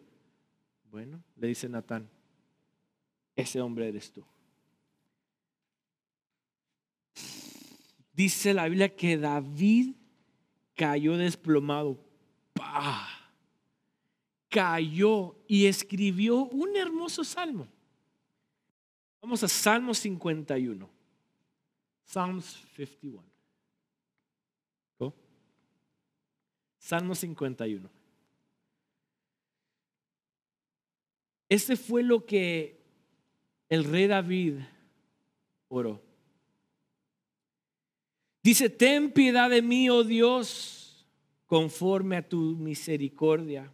Bueno, 0.91 1.23
le 1.37 1.49
dice 1.49 1.69
Natán, 1.69 2.09
ese 3.35 3.61
hombre 3.61 3.89
eres 3.89 4.13
tú. 4.13 4.25
Dice 8.13 8.55
la 8.55 8.67
Biblia 8.67 8.95
que 8.97 9.19
David 9.19 9.95
cayó 10.75 11.17
desplomado. 11.17 11.99
Cayó 14.49 15.37
y 15.47 15.67
escribió 15.67 16.45
un 16.47 16.77
hermoso 16.77 17.25
salmo. 17.25 17.69
Vamos 19.21 19.43
a 19.43 19.49
Salmo 19.49 19.93
51. 19.93 20.89
Psalms 22.05 22.65
51. 22.77 23.36
Salmo 26.87 27.16
51. 27.16 27.90
Este 31.49 31.75
fue 31.75 32.05
lo 32.05 32.25
que 32.25 32.81
el 33.68 33.83
rey 33.83 34.07
David 34.07 34.59
oró. 35.66 36.01
Dice, 38.40 38.70
ten 38.70 39.11
piedad 39.11 39.51
de 39.51 39.62
mí, 39.62 39.90
oh 39.90 40.05
Dios, 40.05 41.05
conforme 41.46 42.18
a 42.18 42.29
tu 42.29 42.55
misericordia, 42.55 43.68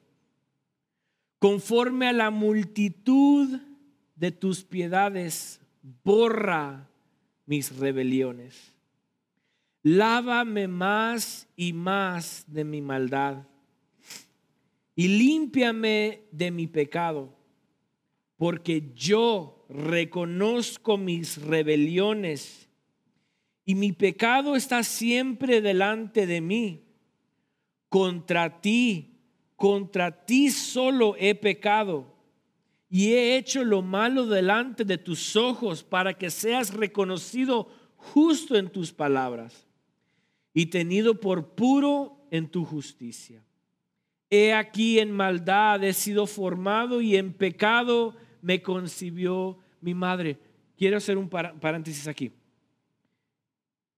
conforme 1.39 2.09
a 2.09 2.15
la 2.15 2.31
multitud 2.31 3.61
de 4.17 4.33
tus 4.33 4.65
piedades, 4.65 5.61
borra 6.03 6.89
mis 7.45 7.77
rebeliones. 7.77 8.72
Lávame 9.83 10.69
más 10.69 11.49
y 11.57 11.73
más 11.73 12.45
de 12.47 12.65
mi 12.65 12.81
maldad 12.81 13.45
y 14.95 15.09
límpiame 15.09 16.23
de 16.31 16.51
mi 16.51 16.67
pecado, 16.67 17.35
porque 18.37 18.93
yo 18.95 19.65
reconozco 19.69 20.97
mis 20.99 21.41
rebeliones 21.41 22.69
y 23.65 23.75
mi 23.75 23.93
pecado 23.93 24.55
está 24.57 24.83
siempre 24.83 25.61
delante 25.61 26.27
de 26.27 26.41
mí. 26.41 26.85
Contra 27.89 28.61
ti, 28.61 29.19
contra 29.57 30.25
ti 30.25 30.51
solo 30.51 31.15
he 31.19 31.35
pecado 31.35 32.15
y 32.89 33.13
he 33.13 33.37
hecho 33.37 33.65
lo 33.65 33.83
malo 33.83 34.27
delante 34.27 34.85
de 34.85 34.99
tus 34.99 35.37
ojos 35.37 35.85
para 35.85 36.15
que 36.15 36.31
seas 36.31 36.73
reconocido 36.73 37.69
justo 37.97 38.57
en 38.57 38.71
tus 38.71 38.93
palabras 38.93 39.67
y 40.55 40.67
tenido 40.67 41.21
por 41.21 41.55
puro 41.55 42.27
en 42.31 42.49
tu 42.49 42.65
justicia. 42.65 43.45
He 44.31 44.53
aquí 44.53 44.99
en 44.99 45.13
maldad 45.13 45.85
he 45.85 45.93
sido 45.93 46.27
formado 46.27 47.01
y 47.01 47.17
en 47.17 47.33
pecado 47.33 48.17
me 48.41 48.63
concibió 48.63 49.59
mi 49.81 49.95
madre. 49.95 50.39
Quiero 50.77 50.97
hacer 50.97 51.19
un 51.19 51.29
paréntesis 51.29 52.09
aquí. 52.09 52.33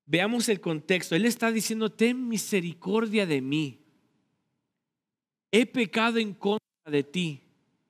Veamos 0.07 0.49
el 0.49 0.61
contexto. 0.61 1.15
Él 1.15 1.25
está 1.25 1.51
diciendo, 1.51 1.91
ten 1.91 2.29
misericordia 2.29 3.27
de 3.27 3.41
mí. 3.41 3.81
He 5.51 5.67
pecado 5.67 6.19
en 6.19 6.35
contra 6.35 6.67
de 6.87 7.05
ti, 7.05 7.41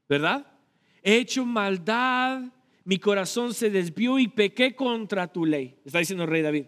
¿verdad? 0.09 0.46
He 1.03 1.16
hecho 1.16 1.44
maldad, 1.44 2.42
mi 2.85 2.98
corazón 2.98 3.55
se 3.55 3.70
desvió 3.70 4.18
y 4.18 4.29
pequé 4.29 4.77
contra 4.77 5.33
tu 5.33 5.46
ley. 5.46 5.79
Está 5.85 5.98
diciendo 5.98 6.24
el 6.24 6.31
rey 6.31 6.42
David. 6.42 6.66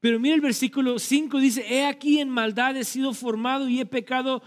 Pero 0.00 0.20
mira 0.20 0.34
el 0.34 0.40
versículo 0.40 0.98
5 0.98 1.38
dice, 1.38 1.64
he 1.68 1.86
aquí 1.86 2.20
en 2.20 2.28
maldad 2.28 2.76
he 2.76 2.84
sido 2.84 3.14
formado 3.14 3.68
y 3.68 3.80
he 3.80 3.86
pecado 3.86 4.42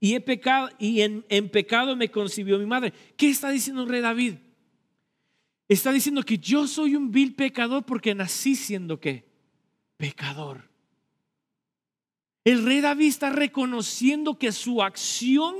y 0.00 0.14
he 0.14 0.20
pecado 0.20 0.68
y 0.78 1.00
en, 1.00 1.22
pecado 1.50 1.96
me 1.96 2.10
concibió 2.10 2.58
mi 2.58 2.66
madre. 2.66 2.92
¿Qué 3.16 3.30
está 3.30 3.50
diciendo 3.50 3.82
el 3.82 3.88
rey 3.88 4.02
David? 4.02 4.34
Está 5.66 5.92
diciendo 5.92 6.22
que 6.22 6.38
yo 6.38 6.66
soy 6.66 6.94
un 6.94 7.10
vil 7.10 7.34
pecador 7.34 7.84
porque 7.84 8.14
nací 8.14 8.54
siendo 8.54 9.00
qué? 9.00 9.32
pecador. 9.96 10.68
El 12.44 12.64
rey 12.64 12.80
David 12.82 13.08
está 13.08 13.30
reconociendo 13.30 14.38
que 14.38 14.52
su 14.52 14.82
acción 14.82 15.54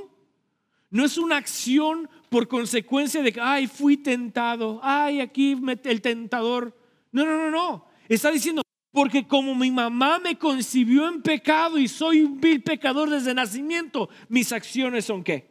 no 0.90 1.04
es 1.04 1.16
una 1.16 1.38
acción 1.38 2.10
por 2.28 2.46
consecuencia 2.46 3.22
de 3.22 3.32
que, 3.32 3.40
ay, 3.40 3.66
fui 3.66 3.96
tentado, 3.96 4.80
ay, 4.82 5.20
aquí 5.20 5.56
el 5.84 6.02
tentador. 6.02 6.76
No, 7.10 7.24
no, 7.24 7.38
no, 7.38 7.50
no. 7.50 7.86
Está 8.08 8.30
diciendo, 8.30 8.62
porque 8.94 9.26
como 9.26 9.56
mi 9.56 9.72
mamá 9.72 10.20
me 10.20 10.38
concibió 10.38 11.08
en 11.08 11.20
pecado 11.20 11.78
y 11.78 11.88
soy 11.88 12.20
un 12.20 12.40
vil 12.40 12.62
pecador 12.62 13.10
desde 13.10 13.34
nacimiento, 13.34 14.08
mis 14.28 14.52
acciones 14.52 15.04
son 15.04 15.24
qué? 15.24 15.50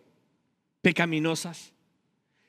Pecaminosas. 0.82 1.74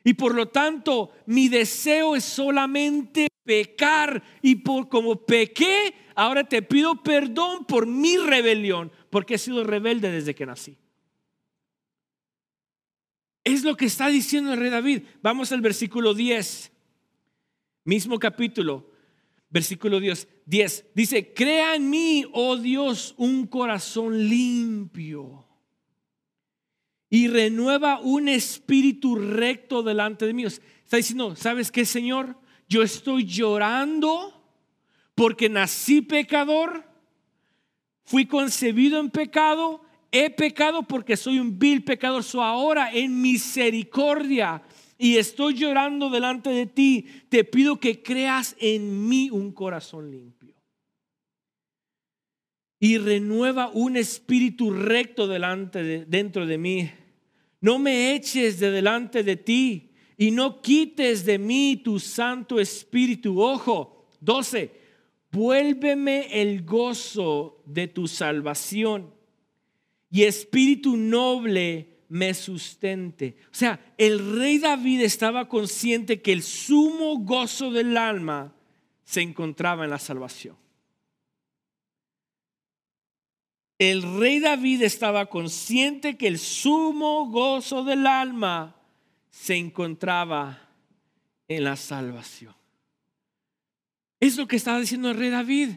Y 0.05 0.15
por 0.15 0.37
lo 0.37 0.47
tanto, 0.47 1.11
mi 1.27 1.49
deseo 1.49 2.15
es 2.15 2.23
solamente 2.23 3.27
pecar. 3.43 4.23
Y 4.41 4.55
por 4.55 4.89
como 4.89 5.17
pequé, 5.17 5.97
ahora 6.15 6.45
te 6.45 6.63
pido 6.63 7.03
perdón 7.03 7.65
por 7.65 7.89
mi 7.89 8.17
rebelión, 8.17 8.93
porque 9.11 9.35
he 9.35 9.39
sido 9.39 9.65
rebelde 9.65 10.13
desde 10.13 10.37
que 10.37 10.47
nací. 10.47 10.77
Es 13.43 13.65
lo 13.65 13.77
que 13.77 13.87
está 13.87 14.07
diciendo 14.07 14.53
el 14.53 14.61
rey 14.61 14.71
David. 14.71 15.03
Vamos 15.23 15.51
al 15.51 15.61
versículo 15.61 16.15
10, 16.15 16.71
mismo 17.83 18.21
capítulo, 18.21 18.94
versículo 19.55 20.01
10. 20.01 20.29
10 20.45 20.87
dice, 20.95 21.33
crea 21.33 21.77
en 21.77 21.89
mí, 21.89 22.27
oh 22.33 22.57
Dios, 22.57 23.15
un 23.17 23.47
corazón 23.47 24.29
limpio 24.29 25.47
y 27.09 27.29
renueva 27.29 28.01
un 28.01 28.29
espíritu 28.29 29.15
recto 29.15 29.85
delante 29.85 30.27
de 30.27 30.35
mí. 30.35 30.45
Está 30.45 30.97
diciendo, 30.97 31.37
¿sabes 31.37 31.71
qué, 31.71 31.85
Señor? 31.87 32.37
Yo 32.69 32.83
estoy 32.83 33.25
llorando 33.25 34.45
porque 35.15 35.49
nací 35.49 36.03
pecador, 36.03 36.85
fui 38.03 38.27
concebido 38.27 38.99
en 38.99 39.11
pecado 39.11 39.85
he 40.15 40.31
pecado 40.31 40.85
porque 40.85 41.17
soy 41.17 41.41
un 41.41 41.59
vil 41.59 41.83
pecador. 41.83 42.23
So 42.23 42.41
ahora 42.41 42.93
en 42.93 43.21
misericordia 43.21 44.63
y 44.99 45.17
estoy 45.17 45.55
llorando 45.55 46.11
delante 46.11 46.51
de 46.51 46.67
ti, 46.67 47.07
te 47.29 47.45
pido 47.45 47.81
que 47.81 48.03
creas 48.03 48.57
en 48.61 49.09
mí 49.09 49.31
un 49.31 49.53
corazón 49.53 50.11
limpio. 50.11 50.55
Y 52.79 52.99
renueva 52.99 53.69
un 53.69 53.97
espíritu 53.97 54.71
recto 54.71 55.27
delante 55.27 55.83
de, 55.83 56.05
dentro 56.05 56.47
de 56.47 56.59
mí. 56.59 56.91
No 57.61 57.79
me 57.79 58.15
eches 58.15 58.61
de 58.61 58.71
delante 58.71 59.23
de 59.23 59.37
ti 59.37 59.91
y 60.17 60.31
no 60.31 60.61
quites 60.61 61.25
de 61.25 61.39
mí 61.39 61.81
tu 61.83 61.99
santo 61.99 62.61
espíritu. 62.61 63.41
Ojo, 63.41 64.07
12. 64.21 64.71
Vuélveme 65.33 66.41
el 66.41 66.65
gozo 66.65 67.63
de 67.67 67.89
tu 67.89 68.07
salvación 68.07 69.13
y 70.11 70.23
espíritu 70.23 70.97
noble 70.97 71.94
me 72.15 72.33
sustente. 72.33 73.37
O 73.51 73.55
sea, 73.55 73.93
el 73.99 74.37
rey 74.37 74.59
David 74.59 75.01
estaba 75.01 75.49
consciente 75.49 76.23
que 76.23 76.33
el 76.33 76.45
sumo 76.45 77.19
gozo 77.19 77.73
del 77.73 77.97
alma 77.97 78.55
se 79.03 79.21
encontraba 79.21 79.83
en 79.83 79.91
la 79.91 79.99
salvación. 79.99 80.57
El 83.79 84.21
rey 84.21 84.39
David 84.39 84.83
estaba 84.83 85.27
consciente 85.27 86.17
que 86.17 86.29
el 86.29 86.39
sumo 86.39 87.27
gozo 87.27 87.83
del 87.83 88.07
alma 88.07 88.77
se 89.31 89.57
encontraba 89.57 90.69
en 91.49 91.65
la 91.65 91.75
salvación. 91.75 92.55
Es 94.21 94.37
lo 94.37 94.47
que 94.47 94.55
estaba 94.55 94.79
diciendo 94.79 95.11
el 95.11 95.17
rey 95.17 95.31
David. 95.31 95.71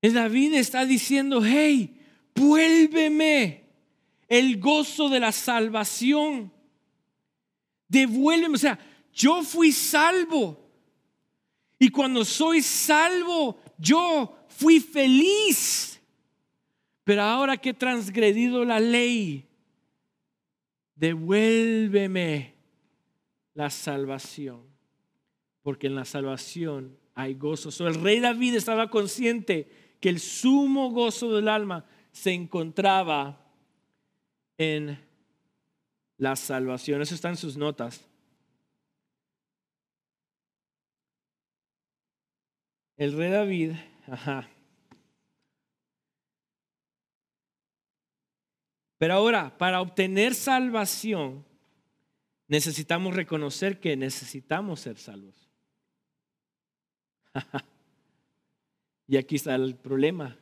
El 0.00 0.14
David 0.14 0.54
está 0.54 0.86
diciendo, 0.86 1.42
hey, 1.44 1.92
Vuélveme 2.36 3.65
el 4.28 4.58
gozo 4.58 5.08
de 5.08 5.20
la 5.20 5.32
salvación. 5.32 6.52
Devuélveme, 7.88 8.54
o 8.54 8.58
sea, 8.58 8.78
yo 9.12 9.42
fui 9.42 9.72
salvo. 9.72 10.62
Y 11.78 11.90
cuando 11.90 12.24
soy 12.24 12.62
salvo, 12.62 13.58
yo 13.78 14.46
fui 14.48 14.80
feliz. 14.80 16.00
Pero 17.04 17.22
ahora 17.22 17.56
que 17.56 17.70
he 17.70 17.74
transgredido 17.74 18.64
la 18.64 18.80
ley, 18.80 19.46
devuélveme 20.96 22.54
la 23.54 23.70
salvación. 23.70 24.62
Porque 25.62 25.86
en 25.86 25.94
la 25.94 26.04
salvación 26.04 26.98
hay 27.14 27.34
gozo. 27.34 27.86
el 27.86 27.94
rey 27.94 28.20
David 28.20 28.54
estaba 28.54 28.90
consciente 28.90 29.68
que 30.00 30.08
el 30.08 30.20
sumo 30.20 30.90
gozo 30.90 31.34
del 31.34 31.48
alma 31.48 31.86
se 32.12 32.32
encontraba 32.32 33.45
en 34.58 34.98
la 36.18 36.36
salvación. 36.36 37.02
Eso 37.02 37.14
está 37.14 37.28
en 37.28 37.36
sus 37.36 37.56
notas. 37.56 38.04
El 42.96 43.16
rey 43.16 43.30
David, 43.30 43.72
ajá. 44.06 44.48
Pero 48.98 49.14
ahora, 49.14 49.56
para 49.58 49.82
obtener 49.82 50.34
salvación, 50.34 51.44
necesitamos 52.48 53.14
reconocer 53.14 53.78
que 53.78 53.96
necesitamos 53.96 54.80
ser 54.80 54.96
salvos. 54.96 55.50
y 59.06 59.18
aquí 59.18 59.36
está 59.36 59.54
el 59.54 59.76
problema 59.76 60.38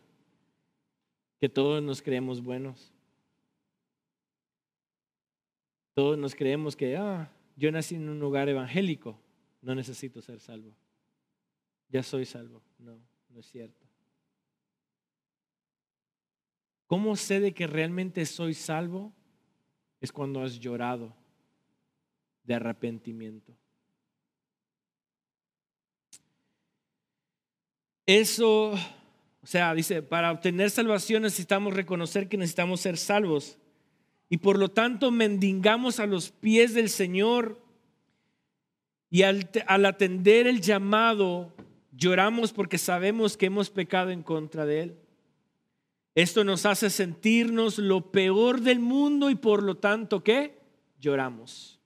que 1.41 1.49
todos 1.49 1.83
nos 1.83 2.01
creemos 2.01 2.41
buenos. 2.41 2.94
Todos 5.95 6.19
nos 6.19 6.35
creemos 6.35 6.77
que, 6.77 6.97
ah, 6.97 7.31
yo 7.57 7.71
nací 7.73 7.95
en 7.95 8.09
un 8.09 8.19
lugar 8.19 8.49
evangélico, 8.49 9.19
no 9.63 9.75
necesito 9.75 10.21
ser 10.21 10.41
salvo. 10.41 10.77
Ya 11.89 12.03
soy 12.03 12.27
salvo. 12.27 12.61
No, 12.79 12.99
no 13.31 13.41
es 13.41 13.47
cierto. 13.47 13.87
¿Cómo 16.87 17.17
sé 17.17 17.41
de 17.41 17.55
que 17.55 17.67
realmente 17.67 18.27
soy 18.27 18.55
salvo? 18.55 19.13
Es 20.01 20.13
cuando 20.13 20.43
has 20.43 20.59
llorado 20.59 21.15
de 22.43 22.55
arrepentimiento. 22.55 23.57
Eso 28.05 28.75
o 29.45 29.47
sea, 29.47 29.75
dice, 29.75 30.01
para 30.01 30.33
obtener 30.33 30.71
salvación 30.71 31.23
necesitamos 31.23 31.75
reconocer 31.75 32.31
que 32.31 32.39
necesitamos 32.39 32.81
ser 32.81 32.97
salvos. 32.97 33.59
Y 34.29 34.39
por 34.39 34.59
lo 34.59 34.71
tanto 34.71 35.11
mendigamos 35.11 36.01
a 36.01 36.07
los 36.07 36.31
pies 36.31 36.75
del 36.75 36.89
Señor. 36.89 37.61
Y 39.11 39.23
al, 39.23 39.49
atender 39.87 40.47
el 40.47 40.61
llamado, 40.61 41.55
lloramos 41.93 42.53
porque 42.53 42.79
sabemos 42.79 43.37
que 43.37 43.47
hemos 43.47 43.71
pecado 43.71 44.11
en 44.11 44.23
contra 44.23 44.67
de 44.67 44.81
Él. 44.81 44.99
Esto 46.15 46.45
nos 46.45 46.67
hace 46.67 46.91
sentirnos 46.91 47.79
lo 47.79 48.13
peor 48.13 48.61
del 48.61 48.81
mundo 48.81 49.31
y 49.31 49.35
por 49.35 49.63
lo 49.63 49.77
tanto, 49.77 50.23
¿qué? 50.23 50.59
Lloramos. 51.01 51.81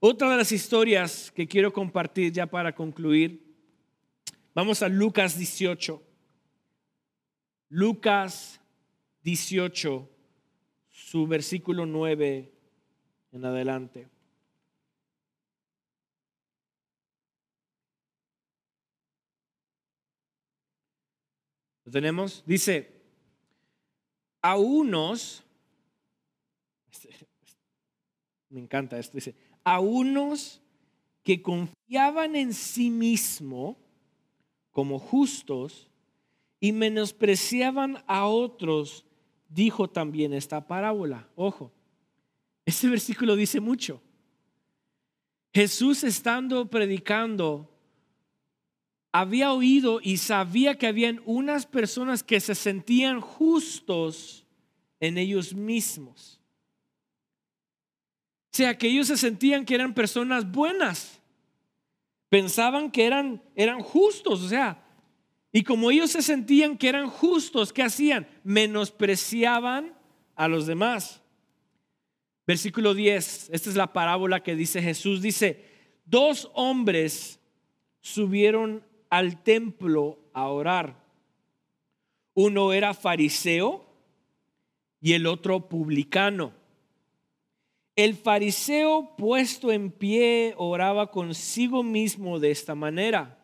Otra 0.00 0.30
de 0.30 0.36
las 0.36 0.52
historias 0.52 1.32
que 1.32 1.48
quiero 1.48 1.72
compartir 1.72 2.32
ya 2.32 2.46
para 2.46 2.74
concluir 2.74 3.48
Vamos 4.58 4.82
a 4.82 4.88
Lucas 4.88 5.38
18. 5.38 6.02
Lucas 7.68 8.60
18, 9.22 10.10
su 11.10 11.26
versículo 11.26 11.86
9 11.86 12.52
en 13.32 13.44
adelante. 13.46 14.08
¿Lo 21.84 21.92
tenemos? 21.92 22.44
Dice, 22.44 22.90
a 24.42 24.58
unos, 24.58 25.42
me 28.50 28.60
encanta 28.60 28.98
esto, 28.98 29.16
dice, 29.16 29.34
a 29.64 29.80
unos 29.80 30.60
que 31.24 31.40
confiaban 31.40 32.36
en 32.36 32.52
sí 32.52 32.90
mismo, 32.90 33.78
como 34.72 34.98
justos 34.98 35.88
y 36.60 36.72
menospreciaban 36.72 38.04
a 38.06 38.26
otros, 38.26 39.06
dijo 39.48 39.88
también 39.88 40.32
esta 40.32 40.66
parábola. 40.66 41.28
Ojo, 41.34 41.72
este 42.64 42.88
versículo 42.88 43.36
dice 43.36 43.60
mucho. 43.60 44.02
Jesús 45.52 46.04
estando 46.04 46.68
predicando, 46.68 47.74
había 49.12 49.52
oído 49.52 50.00
y 50.02 50.18
sabía 50.18 50.76
que 50.76 50.86
habían 50.86 51.22
unas 51.24 51.66
personas 51.66 52.22
que 52.22 52.38
se 52.40 52.54
sentían 52.54 53.20
justos 53.20 54.46
en 55.00 55.18
ellos 55.18 55.54
mismos. 55.54 56.40
O 58.52 58.56
sea, 58.58 58.76
que 58.76 58.88
ellos 58.88 59.06
se 59.06 59.16
sentían 59.16 59.64
que 59.64 59.74
eran 59.74 59.94
personas 59.94 60.50
buenas 60.50 61.18
pensaban 62.28 62.90
que 62.90 63.06
eran, 63.06 63.42
eran 63.54 63.80
justos, 63.80 64.42
o 64.42 64.48
sea, 64.48 64.84
y 65.52 65.62
como 65.62 65.90
ellos 65.90 66.10
se 66.10 66.22
sentían 66.22 66.76
que 66.76 66.88
eran 66.88 67.08
justos, 67.08 67.72
¿qué 67.72 67.82
hacían? 67.82 68.28
Menospreciaban 68.44 69.94
a 70.34 70.48
los 70.48 70.66
demás. 70.66 71.22
Versículo 72.46 72.94
10, 72.94 73.50
esta 73.52 73.70
es 73.70 73.76
la 73.76 73.92
parábola 73.92 74.42
que 74.42 74.54
dice 74.54 74.82
Jesús, 74.82 75.20
dice, 75.22 75.64
dos 76.04 76.50
hombres 76.54 77.40
subieron 78.00 78.84
al 79.10 79.42
templo 79.42 80.18
a 80.32 80.48
orar. 80.48 81.04
Uno 82.34 82.72
era 82.72 82.94
fariseo 82.94 83.84
y 85.00 85.14
el 85.14 85.26
otro 85.26 85.68
publicano. 85.68 86.52
El 87.96 88.14
fariseo 88.14 89.16
puesto 89.16 89.72
en 89.72 89.90
pie 89.90 90.54
oraba 90.56 91.10
consigo 91.10 91.82
mismo 91.82 92.38
de 92.38 92.50
esta 92.50 92.74
manera. 92.74 93.42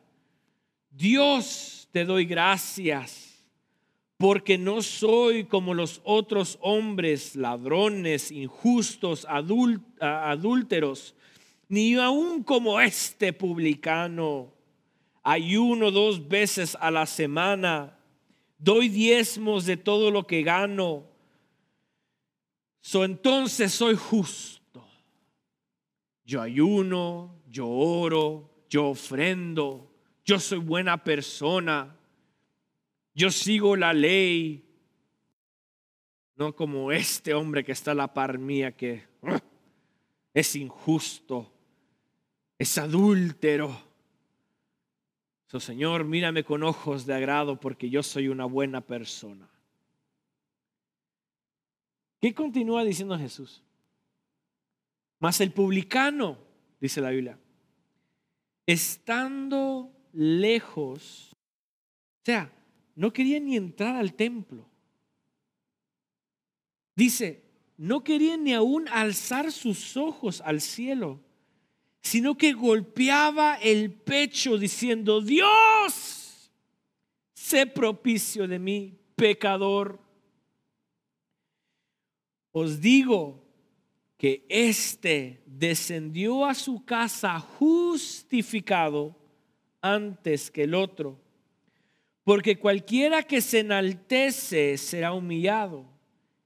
Dios, 0.90 1.83
te 1.94 2.04
doy 2.04 2.24
gracias 2.24 3.46
porque 4.16 4.58
no 4.58 4.82
soy 4.82 5.44
como 5.44 5.74
los 5.74 6.00
otros 6.02 6.58
hombres, 6.60 7.36
ladrones, 7.36 8.32
injustos, 8.32 9.24
adúlteros, 10.00 11.14
ni 11.68 11.94
aún 11.94 12.42
como 12.42 12.80
este 12.80 13.32
publicano. 13.32 14.52
Ayuno 15.22 15.92
dos 15.92 16.26
veces 16.26 16.76
a 16.80 16.90
la 16.90 17.06
semana, 17.06 17.96
doy 18.58 18.88
diezmos 18.88 19.64
de 19.64 19.76
todo 19.76 20.10
lo 20.10 20.26
que 20.26 20.42
gano. 20.42 21.04
So, 22.80 23.04
entonces 23.04 23.72
soy 23.72 23.94
justo. 23.94 24.84
Yo 26.24 26.42
ayuno, 26.42 27.36
yo 27.48 27.68
oro, 27.68 28.50
yo 28.68 28.88
ofrendo, 28.88 29.93
yo 30.24 30.38
soy 30.38 30.58
buena 30.58 31.02
persona 31.02 31.94
yo 33.14 33.30
sigo 33.30 33.76
la 33.76 33.92
ley, 33.92 34.64
no 36.34 36.54
como 36.54 36.90
este 36.90 37.32
hombre 37.32 37.64
que 37.64 37.72
está 37.72 37.92
a 37.92 37.94
la 37.94 38.12
par 38.12 38.38
mía 38.38 38.76
que 38.76 39.06
¡ah! 39.22 39.40
es 40.34 40.56
injusto, 40.56 41.52
es 42.58 42.76
adúltero. 42.76 43.94
So, 45.46 45.60
Señor, 45.60 46.04
mírame 46.04 46.42
con 46.42 46.64
ojos 46.64 47.06
de 47.06 47.14
agrado 47.14 47.60
porque 47.60 47.88
yo 47.88 48.02
soy 48.02 48.26
una 48.26 48.46
buena 48.46 48.80
persona. 48.80 49.48
¿Qué 52.20 52.34
continúa 52.34 52.82
diciendo 52.82 53.16
Jesús? 53.16 53.62
Mas 55.20 55.40
el 55.40 55.52
publicano, 55.52 56.38
dice 56.80 57.00
la 57.00 57.10
Biblia, 57.10 57.38
estando 58.66 59.93
lejos, 60.14 61.30
o 61.32 62.24
sea, 62.24 62.50
no 62.94 63.12
quería 63.12 63.40
ni 63.40 63.56
entrar 63.56 63.96
al 63.96 64.14
templo. 64.14 64.66
Dice, 66.96 67.42
no 67.76 68.04
quería 68.04 68.36
ni 68.36 68.54
aún 68.54 68.88
alzar 68.88 69.50
sus 69.50 69.96
ojos 69.96 70.40
al 70.40 70.60
cielo, 70.60 71.20
sino 72.00 72.36
que 72.36 72.52
golpeaba 72.52 73.56
el 73.56 73.92
pecho 73.92 74.56
diciendo, 74.58 75.20
Dios, 75.20 76.50
sé 77.34 77.66
propicio 77.66 78.46
de 78.46 78.58
mí, 78.58 78.98
pecador. 79.16 79.98
Os 82.52 82.80
digo 82.80 83.42
que 84.16 84.46
éste 84.48 85.42
descendió 85.46 86.44
a 86.46 86.54
su 86.54 86.84
casa 86.84 87.40
justificado 87.40 89.23
antes 89.84 90.50
que 90.50 90.62
el 90.62 90.74
otro. 90.74 91.20
Porque 92.24 92.58
cualquiera 92.58 93.22
que 93.22 93.42
se 93.42 93.60
enaltece 93.60 94.78
será 94.78 95.12
humillado, 95.12 95.84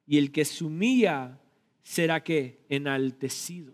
y 0.07 0.19
el 0.19 0.33
que 0.33 0.45
se 0.45 0.65
humilla 0.65 1.39
será 1.83 2.23
que 2.25 2.59
enaltecido. 2.69 3.73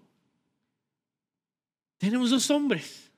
Tenemos 1.96 2.28
dos 2.28 2.50
hombres. 2.50 3.10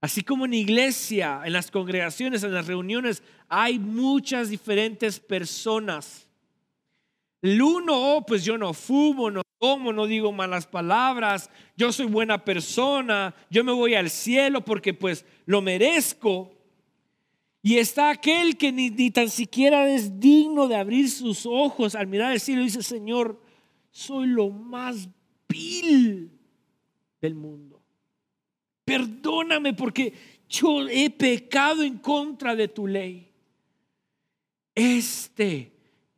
Así 0.00 0.22
como 0.22 0.46
en 0.46 0.54
iglesia, 0.54 1.42
en 1.44 1.52
las 1.52 1.70
congregaciones, 1.70 2.42
en 2.42 2.54
las 2.54 2.66
reuniones, 2.66 3.22
hay 3.48 3.78
muchas 3.78 4.48
diferentes 4.48 5.20
personas. 5.20 6.26
El 7.42 7.60
uno, 7.60 8.16
oh, 8.16 8.24
pues 8.24 8.44
yo 8.44 8.56
no 8.56 8.72
fumo, 8.72 9.30
no 9.30 9.42
tomo, 9.58 9.92
no 9.92 10.06
digo 10.06 10.32
malas 10.32 10.66
palabras, 10.66 11.50
yo 11.76 11.92
soy 11.92 12.06
buena 12.06 12.44
persona, 12.44 13.34
yo 13.50 13.64
me 13.64 13.72
voy 13.72 13.94
al 13.94 14.10
cielo 14.10 14.64
porque 14.64 14.94
pues 14.94 15.24
lo 15.46 15.62
merezco. 15.62 16.52
Y 17.62 17.78
está 17.78 18.10
aquel 18.10 18.56
que 18.56 18.70
ni, 18.70 19.10
tan 19.10 19.28
siquiera 19.28 19.90
es 19.90 20.20
digno 20.20 20.68
de 20.68 20.76
abrir 20.76 21.10
sus 21.10 21.46
ojos 21.46 21.94
al 21.96 22.06
mirar 22.06 22.32
el 22.32 22.40
cielo 22.40 22.62
y 22.62 22.66
dice, 22.66 22.82
Señor, 22.82 23.42
soy 23.90 24.28
lo 24.28 24.50
más 24.50 25.08
vil 25.48 26.30
del 27.20 27.34
mundo. 27.34 27.82
Perdóname 28.84 29.72
porque 29.72 30.12
yo 30.48 30.88
he 30.88 31.10
pecado 31.10 31.82
en 31.82 31.98
contra 31.98 32.54
de 32.54 32.68
tu 32.68 32.86
ley. 32.86 33.32
Este, 34.72 35.72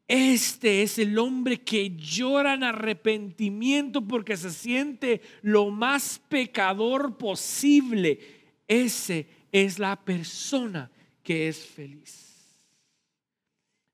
este 0.09 0.83
es 0.83 0.99
el 0.99 1.19
hombre 1.19 1.61
que 1.61 1.95
llora 1.95 2.55
en 2.55 2.65
arrepentimiento 2.65 4.01
porque 4.01 4.39
se 4.39 4.51
siente 4.51 5.21
lo 5.43 5.69
más 5.69 6.19
pecador 6.31 7.19
posible. 7.19 8.19
Ese 8.67 9.29
es 9.53 9.79
la 9.79 10.03
persona 10.03 10.91
que 11.23 11.49
es 11.49 11.59
feliz. 11.67 12.59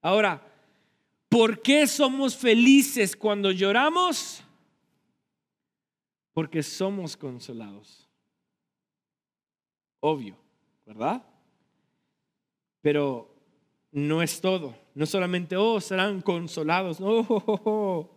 Ahora, 0.00 0.40
¿por 1.28 1.60
qué 1.60 1.88
somos 1.88 2.36
felices 2.36 3.16
cuando 3.16 3.50
lloramos? 3.50 4.44
Porque 6.32 6.62
somos 6.62 7.16
consolados. 7.16 8.08
Obvio, 9.98 10.36
¿verdad? 10.86 11.26
Pero 12.82 13.33
no 13.94 14.22
es 14.22 14.40
todo. 14.40 14.76
No 14.96 15.06
solamente, 15.06 15.56
oh, 15.56 15.80
serán 15.80 16.20
consolados. 16.20 16.98
No. 16.98 17.24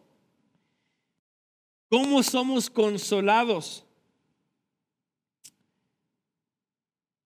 ¿Cómo 1.89 2.23
somos 2.23 2.67
consolados? 2.67 3.85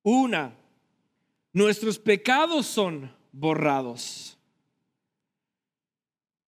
Una, 0.03 0.53
nuestros 1.53 1.97
pecados 1.97 2.65
son 2.65 3.15
borrados. 3.31 4.37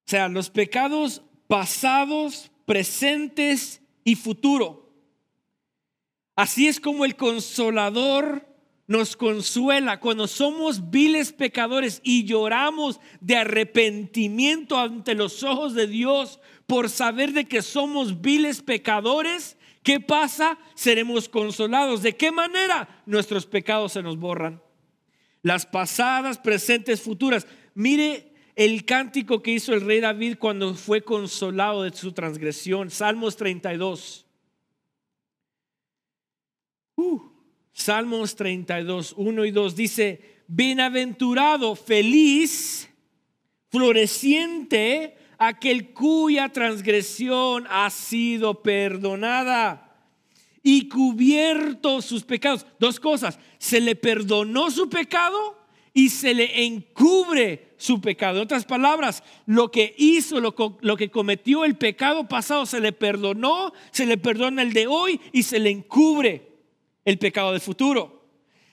O 0.06 0.10
sea, 0.10 0.28
los 0.28 0.50
pecados 0.50 1.22
pasados, 1.48 2.52
presentes 2.66 3.82
y 4.04 4.16
futuro. 4.16 4.92
Así 6.36 6.68
es 6.68 6.82
como 6.82 7.06
el 7.06 7.16
consolador 7.16 8.53
nos 8.88 9.16
consuela 9.16 10.00
cuando 10.00 10.28
somos 10.28 10.90
viles 10.90 11.32
pecadores 11.32 12.02
y 12.04 12.26
lloramos 12.26 13.00
de 13.22 13.38
arrepentimiento 13.38 14.78
ante 14.78 15.16
los 15.16 15.44
ojos 15.44 15.74
de 15.74 15.88
Dios 15.88 16.40
por 16.68 16.90
saber 16.90 17.34
de 17.34 17.46
que 17.46 17.62
somos 17.62 18.22
viles 18.22 18.62
pecadores. 18.62 19.58
¿Qué 19.84 20.00
pasa? 20.00 20.58
Seremos 20.76 21.30
consolados. 21.30 22.02
¿De 22.02 22.16
qué 22.16 22.32
manera? 22.32 23.02
Nuestros 23.06 23.46
pecados 23.46 23.94
se 23.94 24.04
nos 24.04 24.18
borran 24.18 24.62
las 25.44 25.66
pasadas, 25.66 26.40
presentes, 26.40 27.02
futuras. 27.02 27.46
Mire 27.76 28.34
el 28.56 28.86
cántico 28.86 29.44
que 29.44 29.52
hizo 29.52 29.74
el 29.74 29.82
rey 29.82 30.00
David 30.00 30.38
cuando 30.40 30.74
fue 30.74 31.04
consolado 31.04 31.84
de 31.84 31.92
su 31.92 32.14
transgresión. 32.14 32.90
Salmos 32.90 33.36
32. 33.36 34.26
Uh, 36.96 37.33
Salmos 37.74 38.36
32, 38.36 39.16
1 39.18 39.46
y 39.46 39.52
2 39.52 39.76
dice, 39.76 40.22
bienaventurado, 40.48 41.76
feliz, 41.76 42.88
floreciente, 43.70 45.18
aquel 45.40 45.92
cuya 45.92 46.50
transgresión 46.50 47.66
ha 47.70 47.90
sido 47.90 48.62
perdonada 48.62 49.98
y 50.62 50.88
cubierto 50.88 52.02
sus 52.04 52.24
pecados. 52.24 52.68
Dos 52.80 53.00
cosas, 53.00 53.40
se 53.58 53.82
le 53.82 53.96
perdonó 53.96 54.70
su 54.70 54.88
pecado 54.88 55.58
y 55.96 56.10
se 56.10 56.36
le 56.36 56.66
encubre 56.66 57.74
su 57.78 58.00
pecado. 58.00 58.38
En 58.38 58.44
otras 58.44 58.66
palabras, 58.66 59.24
lo 59.48 59.72
que 59.72 59.96
hizo, 59.98 60.40
lo, 60.40 60.56
lo, 60.80 60.96
que 60.96 61.10
cometió 61.10 61.66
el 61.66 61.76
pecado 61.76 62.28
pasado, 62.28 62.68
se 62.68 62.80
le 62.80 62.92
perdonó, 62.94 63.74
se 63.92 64.06
le 64.06 64.18
perdona 64.18 64.62
el 64.62 64.74
de 64.74 64.86
hoy 64.86 65.20
y 65.32 65.42
se 65.42 65.60
le 65.60 65.72
encubre 65.72 66.53
el 67.06 67.18
pecado 67.18 67.52
del 67.52 67.62
futuro. 67.62 68.24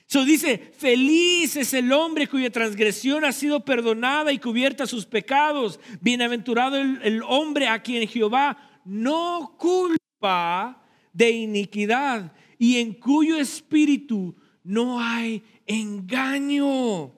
Eso 0.07 0.25
dice, 0.25 0.71
feliz 0.77 1.55
es 1.55 1.73
el 1.73 1.91
hombre 1.93 2.27
cuya 2.27 2.49
transgresión 2.49 3.23
ha 3.23 3.31
sido 3.31 3.63
perdonada 3.63 4.33
y 4.33 4.39
cubierta 4.39 4.85
sus 4.85 5.05
pecados. 5.05 5.79
Bienaventurado 6.01 6.77
el 6.77 7.21
hombre 7.25 7.67
a 7.69 7.81
quien 7.81 8.07
Jehová 8.07 8.81
no 8.83 9.55
culpa 9.57 10.83
de 11.13 11.31
iniquidad 11.31 12.33
y 12.57 12.77
en 12.77 12.93
cuyo 12.93 13.37
espíritu 13.37 14.35
no 14.63 14.99
hay 14.99 15.43
engaño. 15.65 17.13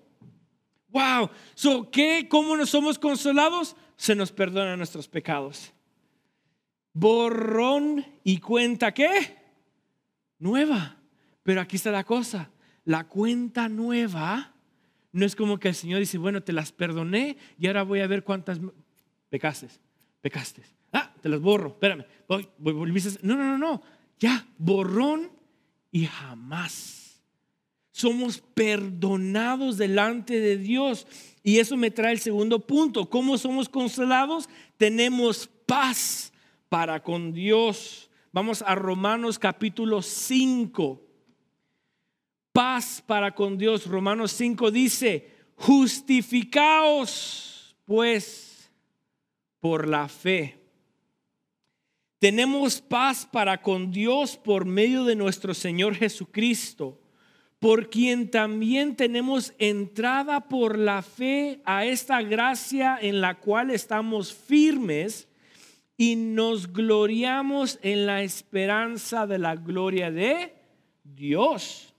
Wow. 0.90 1.32
So, 1.56 1.90
¿qué? 1.90 2.28
¿Cómo 2.30 2.56
nos 2.56 2.70
somos 2.70 3.00
consolados? 3.00 3.76
Se 3.98 4.16
nos 4.16 4.32
perdonan 4.32 4.78
nuestros 4.78 5.08
pecados. 5.08 5.74
Borrón 6.94 8.06
y 8.24 8.38
cuenta 8.38 8.94
qué? 8.94 9.36
Nueva. 10.38 11.03
Pero 11.44 11.62
aquí 11.62 11.76
está 11.76 11.92
la 11.92 12.04
cosa, 12.04 12.50
la 12.86 13.06
cuenta 13.06 13.70
nueva 13.70 14.54
no 15.14 15.26
es 15.26 15.36
como 15.36 15.60
que 15.60 15.70
el 15.70 15.76
Señor 15.76 16.00
dice, 16.00 16.18
bueno, 16.18 16.42
te 16.42 16.54
las 16.54 16.72
perdoné 16.72 17.38
y 17.60 17.68
ahora 17.68 17.84
voy 17.84 18.00
a 18.00 18.08
ver 18.08 18.24
cuántas 18.24 18.60
pecaste, 19.30 19.68
pecaste. 20.22 20.64
Ah, 20.92 21.14
te 21.22 21.30
las 21.30 21.40
borro, 21.40 21.70
espérame, 21.70 22.06
voy, 22.28 22.50
voy. 22.58 22.92
No, 23.22 23.36
no, 23.38 23.44
no, 23.44 23.58
no, 23.58 23.82
ya, 24.20 24.48
borrón 24.58 25.32
y 25.92 26.06
jamás. 26.08 27.22
Somos 27.92 28.42
perdonados 28.56 29.78
delante 29.78 30.40
de 30.40 30.58
Dios. 30.58 31.06
Y 31.44 31.60
eso 31.60 31.78
me 31.78 31.92
trae 31.92 32.14
el 32.14 32.20
segundo 32.20 32.60
punto. 32.66 33.08
¿Cómo 33.08 33.38
somos 33.38 33.70
consolados? 33.70 34.50
Tenemos 34.78 35.48
paz 35.68 36.34
para 36.70 37.04
con 37.04 37.34
Dios. 37.34 38.10
Vamos 38.32 38.64
a 38.66 38.74
Romanos 38.74 39.38
capítulo 39.38 40.02
5 40.02 41.13
paz 42.54 43.04
para 43.06 43.36
con 43.36 43.58
Dios. 43.58 43.88
Romanos 43.88 44.32
5 44.32 44.72
dice, 44.72 45.28
justificaos 45.56 47.76
pues 47.84 48.72
por 49.60 49.88
la 49.88 50.08
fe. 50.08 50.60
Tenemos 52.20 52.80
paz 52.80 53.28
para 53.30 53.62
con 53.62 53.92
Dios 53.92 54.38
por 54.38 54.64
medio 54.64 55.04
de 55.04 55.16
nuestro 55.16 55.54
Señor 55.54 55.96
Jesucristo, 55.96 57.02
por 57.60 57.90
quien 57.90 58.32
también 58.32 58.96
tenemos 58.96 59.54
entrada 59.58 60.48
por 60.48 60.78
la 60.78 61.02
fe 61.02 61.62
a 61.66 61.86
esta 61.86 62.22
gracia 62.22 62.98
en 63.02 63.20
la 63.20 63.40
cual 63.40 63.72
estamos 63.72 64.34
firmes 64.34 65.28
y 65.98 66.16
nos 66.16 66.72
gloriamos 66.72 67.80
en 67.82 68.06
la 68.06 68.24
esperanza 68.24 69.28
de 69.28 69.40
la 69.40 69.56
gloria 69.56 70.12
de 70.12 70.54
Dios. 71.04 71.93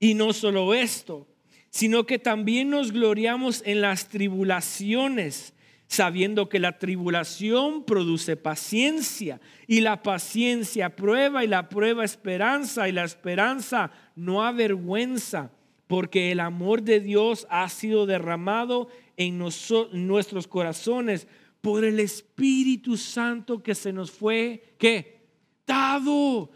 Y 0.00 0.14
no 0.14 0.32
solo 0.32 0.74
esto, 0.74 1.28
sino 1.70 2.04
que 2.04 2.18
también 2.18 2.70
nos 2.70 2.90
gloriamos 2.90 3.62
en 3.64 3.82
las 3.82 4.08
tribulaciones, 4.08 5.54
sabiendo 5.86 6.48
que 6.48 6.58
la 6.58 6.78
tribulación 6.78 7.84
produce 7.84 8.36
paciencia 8.36 9.40
y 9.66 9.80
la 9.80 10.02
paciencia 10.02 10.96
prueba 10.96 11.44
y 11.44 11.48
la 11.48 11.68
prueba 11.68 12.04
esperanza 12.04 12.88
y 12.88 12.92
la 12.92 13.04
esperanza 13.04 13.92
no 14.16 14.42
avergüenza, 14.42 15.52
porque 15.86 16.32
el 16.32 16.40
amor 16.40 16.82
de 16.82 17.00
Dios 17.00 17.46
ha 17.50 17.68
sido 17.68 18.06
derramado 18.06 18.88
en 19.16 19.38
nuestros 19.38 20.48
corazones 20.48 21.26
por 21.60 21.84
el 21.84 22.00
Espíritu 22.00 22.96
Santo 22.96 23.62
que 23.62 23.74
se 23.74 23.92
nos 23.92 24.10
fue, 24.10 24.74
¿qué? 24.78 25.20
Dado. 25.66 26.50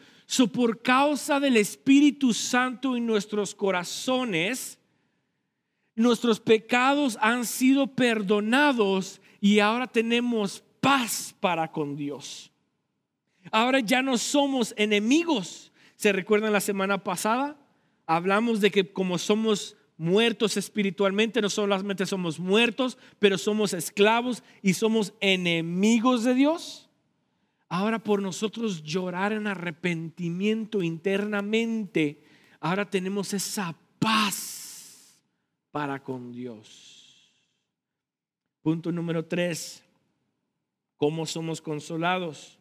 Por 0.53 0.83
causa 0.83 1.39
del 1.39 1.57
Espíritu 1.57 2.33
Santo 2.33 2.97
en 2.97 3.07
nuestros 3.07 3.55
corazones, 3.55 4.79
nuestros 5.95 6.41
pecados 6.41 7.17
han 7.21 7.45
sido 7.45 7.87
perdonados 7.87 9.21
y 9.41 9.61
ahora 9.61 9.87
tenemos 9.87 10.65
paz 10.81 11.35
para 11.41 11.71
con 11.71 11.97
Dios. 11.97 12.51
Ahora 13.51 13.81
ya 13.81 14.03
no 14.03 14.19
somos 14.19 14.75
enemigos. 14.77 15.73
¿Se 15.97 16.13
recuerdan 16.13 16.53
la 16.53 16.61
semana 16.61 17.05
pasada? 17.05 17.57
Hablamos 18.07 18.61
de 18.61 18.71
que 18.71 18.93
como 18.93 19.19
somos 19.19 19.77
muertos 19.97 20.57
espiritualmente, 20.57 21.41
no 21.41 21.49
solamente 21.49 22.07
somos 22.07 22.39
muertos, 22.39 22.99
pero 23.19 23.39
somos 23.39 23.73
esclavos 23.73 24.43
y 24.63 24.75
somos 24.75 25.13
enemigos 25.21 26.25
de 26.25 26.35
Dios. 26.35 26.84
Ahora 27.77 27.99
por 27.99 28.23
nosotros 28.23 28.85
llorar 28.85 29.33
en 29.33 29.49
arrepentimiento 29.49 30.81
internamente, 30.81 32.23
ahora 32.61 32.89
tenemos 32.89 33.35
esa 33.35 33.77
paz 33.99 35.21
para 35.73 36.01
con 36.01 36.31
Dios. 36.31 37.35
Punto 38.63 38.93
número 38.93 39.25
tres, 39.25 39.83
¿cómo 40.97 41.27
somos 41.27 41.61
consolados? 41.61 42.61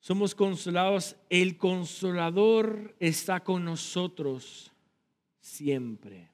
Somos 0.00 0.34
consolados, 0.34 1.14
el 1.30 1.56
consolador 1.56 2.96
está 2.98 3.44
con 3.44 3.64
nosotros 3.64 4.72
siempre. 5.38 6.32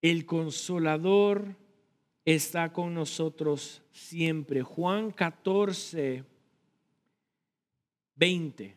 El 0.00 0.24
consolador 0.24 1.54
está 2.26 2.72
con 2.72 2.92
nosotros 2.92 3.80
siempre. 3.92 4.60
Juan 4.62 5.12
14, 5.12 6.24
20. 8.16 8.76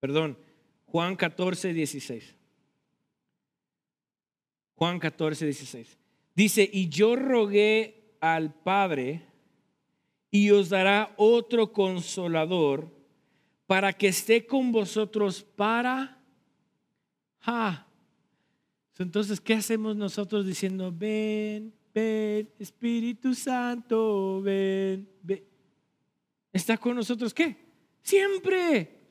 Perdón, 0.00 0.36
Juan 0.86 1.14
14, 1.14 1.72
16. 1.74 2.34
Juan 4.74 4.98
14, 4.98 5.44
16. 5.44 5.98
Dice, 6.34 6.68
y 6.72 6.88
yo 6.88 7.14
rogué 7.14 8.16
al 8.20 8.52
Padre 8.54 9.31
y 10.34 10.50
os 10.50 10.70
dará 10.70 11.12
otro 11.18 11.72
consolador 11.72 12.90
para 13.66 13.92
que 13.92 14.08
esté 14.08 14.44
con 14.46 14.72
vosotros 14.72 15.42
para... 15.42 16.18
Ja. 17.40 17.86
Entonces, 18.98 19.40
¿qué 19.40 19.54
hacemos 19.54 19.94
nosotros 19.94 20.46
diciendo, 20.46 20.90
ven, 20.90 21.74
ven, 21.94 22.48
Espíritu 22.58 23.34
Santo, 23.34 24.40
ven, 24.40 25.06
ven? 25.22 25.44
¿Está 26.50 26.78
con 26.78 26.96
nosotros 26.96 27.34
qué? 27.34 27.56
Siempre. 28.02 29.01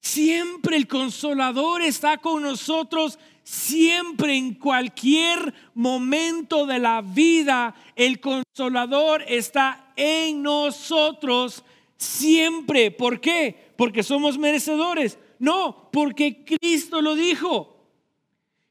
Siempre 0.00 0.76
el 0.76 0.88
consolador 0.88 1.82
está 1.82 2.18
con 2.18 2.42
nosotros, 2.42 3.18
siempre 3.42 4.34
en 4.34 4.54
cualquier 4.54 5.52
momento 5.74 6.64
de 6.64 6.78
la 6.78 7.02
vida, 7.02 7.74
el 7.94 8.18
consolador 8.18 9.22
está 9.28 9.92
en 9.96 10.42
nosotros, 10.42 11.62
siempre. 11.98 12.90
¿Por 12.90 13.20
qué? 13.20 13.72
Porque 13.76 14.02
somos 14.02 14.38
merecedores. 14.38 15.18
No, 15.38 15.90
porque 15.92 16.44
Cristo 16.44 17.02
lo 17.02 17.14
dijo. 17.14 17.76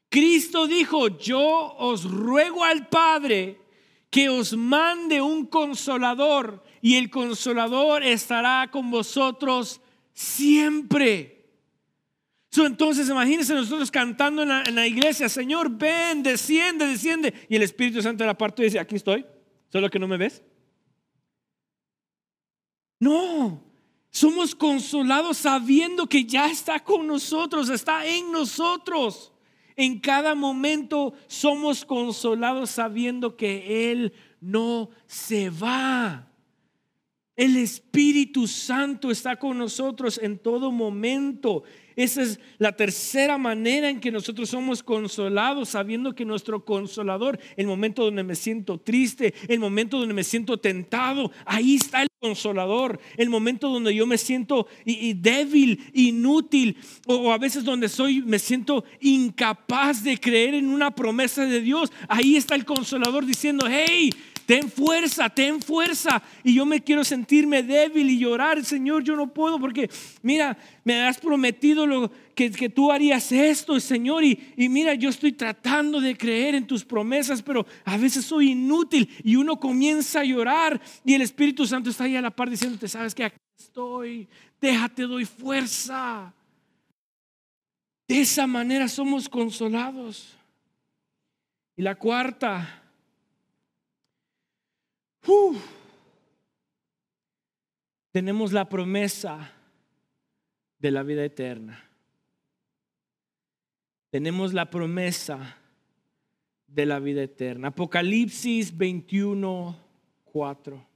Cristo 0.08 0.66
dijo, 0.66 1.06
yo 1.18 1.76
os 1.78 2.04
ruego 2.10 2.64
al 2.64 2.88
Padre 2.88 3.60
que 4.10 4.28
os 4.28 4.56
mande 4.56 5.22
un 5.22 5.46
consolador 5.46 6.64
y 6.82 6.96
el 6.96 7.10
consolador 7.10 8.02
estará 8.02 8.68
con 8.72 8.90
vosotros 8.90 9.80
siempre. 10.20 11.46
entonces 12.54 13.08
imagínense 13.08 13.54
nosotros 13.54 13.90
cantando 13.90 14.42
en 14.42 14.74
la, 14.74 14.86
iglesia, 14.86 15.30
Señor, 15.30 15.70
ven, 15.70 16.22
desciende, 16.22 16.86
desciende. 16.86 17.32
Y 17.48 17.56
el 17.56 17.62
Espíritu 17.62 18.02
Santo 18.02 18.22
de 18.22 18.28
la 18.28 18.36
parte 18.36 18.62
dice, 18.62 18.78
aquí 18.78 18.96
estoy, 18.96 19.24
solo 19.70 19.88
que 19.88 19.98
no 19.98 20.06
me 20.06 20.18
ves. 20.18 20.42
No, 22.98 23.64
somos 24.10 24.54
consolados 24.54 25.38
sabiendo 25.38 26.06
que 26.06 26.24
ya 26.24 26.50
está 26.50 26.80
con 26.80 27.06
nosotros, 27.06 27.70
está 27.70 28.04
en 28.04 28.30
nosotros. 28.30 29.32
En 29.74 30.00
cada 30.00 30.34
momento 30.34 31.14
somos 31.28 31.86
consolados 31.86 32.68
sabiendo 32.68 33.38
que 33.38 33.90
Él 33.90 34.12
no 34.38 34.90
se 35.06 35.48
va. 35.48 36.29
El 37.40 37.56
Espíritu 37.56 38.46
Santo 38.46 39.10
está 39.10 39.36
con 39.36 39.56
nosotros 39.56 40.20
en 40.22 40.36
todo 40.36 40.70
momento. 40.70 41.62
Esa 41.96 42.20
es 42.20 42.38
la 42.58 42.72
tercera 42.72 43.38
manera 43.38 43.88
en 43.88 43.98
que 43.98 44.12
nosotros 44.12 44.50
somos 44.50 44.82
consolados, 44.82 45.70
sabiendo 45.70 46.14
que 46.14 46.26
nuestro 46.26 46.66
consolador, 46.66 47.40
el 47.56 47.66
momento 47.66 48.04
donde 48.04 48.24
me 48.24 48.34
siento 48.34 48.76
triste, 48.76 49.32
el 49.48 49.58
momento 49.58 49.98
donde 49.98 50.12
me 50.12 50.22
siento 50.22 50.58
tentado, 50.58 51.32
ahí 51.46 51.76
está 51.76 52.02
el 52.02 52.08
consolador. 52.20 53.00
El 53.16 53.30
momento 53.30 53.70
donde 53.70 53.94
yo 53.94 54.06
me 54.06 54.18
siento 54.18 54.66
débil, 54.84 55.82
inútil, 55.94 56.76
o 57.06 57.32
a 57.32 57.38
veces 57.38 57.64
donde 57.64 57.88
soy, 57.88 58.20
me 58.20 58.38
siento 58.38 58.84
incapaz 59.00 60.04
de 60.04 60.18
creer 60.18 60.52
en 60.52 60.68
una 60.68 60.94
promesa 60.94 61.46
de 61.46 61.62
Dios, 61.62 61.90
ahí 62.06 62.36
está 62.36 62.54
el 62.54 62.66
consolador 62.66 63.24
diciendo, 63.24 63.66
hey, 63.66 64.10
ten 64.50 64.68
fuerza, 64.68 65.30
ten 65.30 65.62
fuerza. 65.62 66.20
Y 66.42 66.54
yo 66.54 66.66
me 66.66 66.82
quiero 66.82 67.04
sentirme 67.04 67.62
débil 67.62 68.10
y 68.10 68.18
llorar, 68.18 68.64
Señor, 68.64 69.04
yo 69.04 69.14
no 69.14 69.32
puedo 69.32 69.60
porque, 69.60 69.88
mira, 70.22 70.58
me 70.82 71.02
has 71.02 71.18
prometido 71.18 71.86
lo, 71.86 72.10
que, 72.34 72.50
que 72.50 72.68
tú 72.68 72.90
harías 72.90 73.30
esto, 73.30 73.78
Señor. 73.78 74.24
Y, 74.24 74.52
y 74.56 74.68
mira, 74.68 74.94
yo 74.94 75.08
estoy 75.08 75.30
tratando 75.30 76.00
de 76.00 76.16
creer 76.16 76.56
en 76.56 76.66
tus 76.66 76.84
promesas, 76.84 77.42
pero 77.42 77.64
a 77.84 77.96
veces 77.96 78.24
soy 78.24 78.50
inútil 78.50 79.08
y 79.22 79.36
uno 79.36 79.60
comienza 79.60 80.18
a 80.18 80.24
llorar 80.24 80.80
y 81.04 81.14
el 81.14 81.22
Espíritu 81.22 81.64
Santo 81.64 81.88
está 81.88 82.02
ahí 82.02 82.16
a 82.16 82.20
la 82.20 82.32
par 82.32 82.50
diciéndote, 82.50 82.88
sabes 82.88 83.14
que 83.14 83.22
aquí 83.22 83.36
estoy, 83.56 84.28
déjate, 84.60 85.02
doy 85.02 85.26
fuerza. 85.26 86.34
De 88.08 88.20
esa 88.20 88.48
manera 88.48 88.88
somos 88.88 89.28
consolados. 89.28 90.36
Y 91.76 91.82
la 91.82 91.94
cuarta, 91.94 92.79
tenemos 98.12 98.52
la 98.52 98.68
promesa 98.68 99.52
de 100.78 100.90
la 100.90 101.02
vida 101.02 101.24
eterna. 101.24 101.84
Tenemos 104.10 104.52
la 104.52 104.68
promesa 104.68 105.56
de 106.66 106.86
la 106.86 106.98
vida 106.98 107.22
eterna. 107.22 107.68
Apocalipsis 107.68 108.76
21, 108.76 109.76
4. 110.24 110.86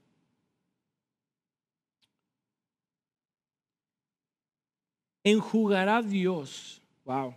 Enjugará 5.23 6.03
Dios, 6.03 6.83
wow. 7.05 7.35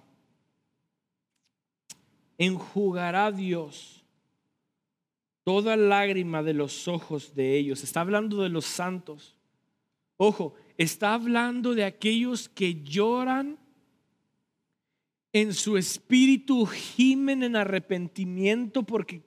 Enjugará 2.37 3.31
Dios 3.31 3.96
toda 5.47 5.77
lágrima 5.77 6.43
de 6.43 6.53
los 6.53 6.89
ojos 6.89 7.33
de 7.33 7.57
ellos. 7.57 7.81
Está 7.81 8.01
hablando 8.01 8.43
de 8.43 8.49
los 8.49 8.65
santos. 8.65 9.37
Ojo, 10.17 10.55
está 10.77 11.13
hablando 11.13 11.73
de 11.73 11.85
aquellos 11.85 12.49
que 12.49 12.83
lloran 12.83 13.57
en 15.31 15.53
su 15.53 15.77
espíritu, 15.77 16.65
gimen 16.65 17.43
en 17.43 17.55
arrepentimiento 17.55 18.83
porque 18.83 19.23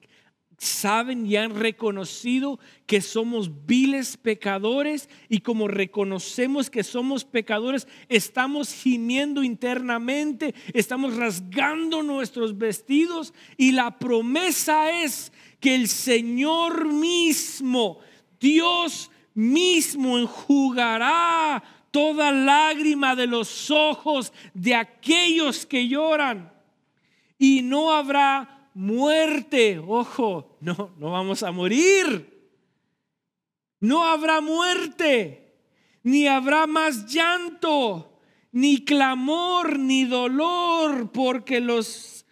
saben 0.59 1.25
y 1.25 1.37
han 1.37 1.59
reconocido 1.59 2.61
que 2.85 3.01
somos 3.01 3.65
viles 3.65 4.19
pecadores 4.19 5.09
y 5.31 5.41
como 5.41 5.69
reconocemos 5.69 6.69
que 6.69 6.85
somos 6.85 7.25
pecadores, 7.25 7.89
estamos 8.11 8.75
gimiendo 8.75 9.43
internamente, 9.43 10.55
estamos 10.75 11.17
rasgando 11.17 12.03
nuestros 12.03 12.59
vestidos 12.59 13.33
y 13.57 13.73
la 13.73 13.99
promesa 13.99 15.03
es 15.03 15.33
que 15.61 15.75
el 15.75 15.89
Señor 15.89 16.87
mismo, 16.87 17.99
Dios 18.41 19.11
mismo 19.35 20.19
enjugará 20.19 21.63
toda 21.91 22.31
lágrima 22.31 23.15
de 23.15 23.27
los 23.27 23.71
ojos 23.71 24.33
de 24.55 24.75
aquellos 24.75 25.67
que 25.67 25.89
lloran 25.89 26.53
y 27.39 27.63
no 27.63 27.93
habrá 27.93 28.69
muerte. 28.75 29.79
Ojo, 29.79 30.57
no, 30.61 30.91
no 30.99 31.11
vamos 31.11 31.43
a 31.43 31.51
morir. 31.51 32.39
No 33.81 34.05
habrá 34.05 34.43
muerte, 34.43 35.55
ni 36.03 36.27
habrá 36.27 36.67
más 36.67 37.07
llanto, 37.07 38.21
ni 38.53 38.85
clamor, 38.85 39.79
ni 39.79 40.05
dolor, 40.05 41.11
porque 41.13 41.61
los 41.61 42.27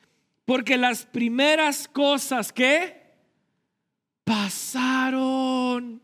porque 0.45 0.79
las 0.79 1.05
primeras 1.05 1.89
cosas 1.89 2.55
que 2.55 3.08
pasaron. 4.29 6.03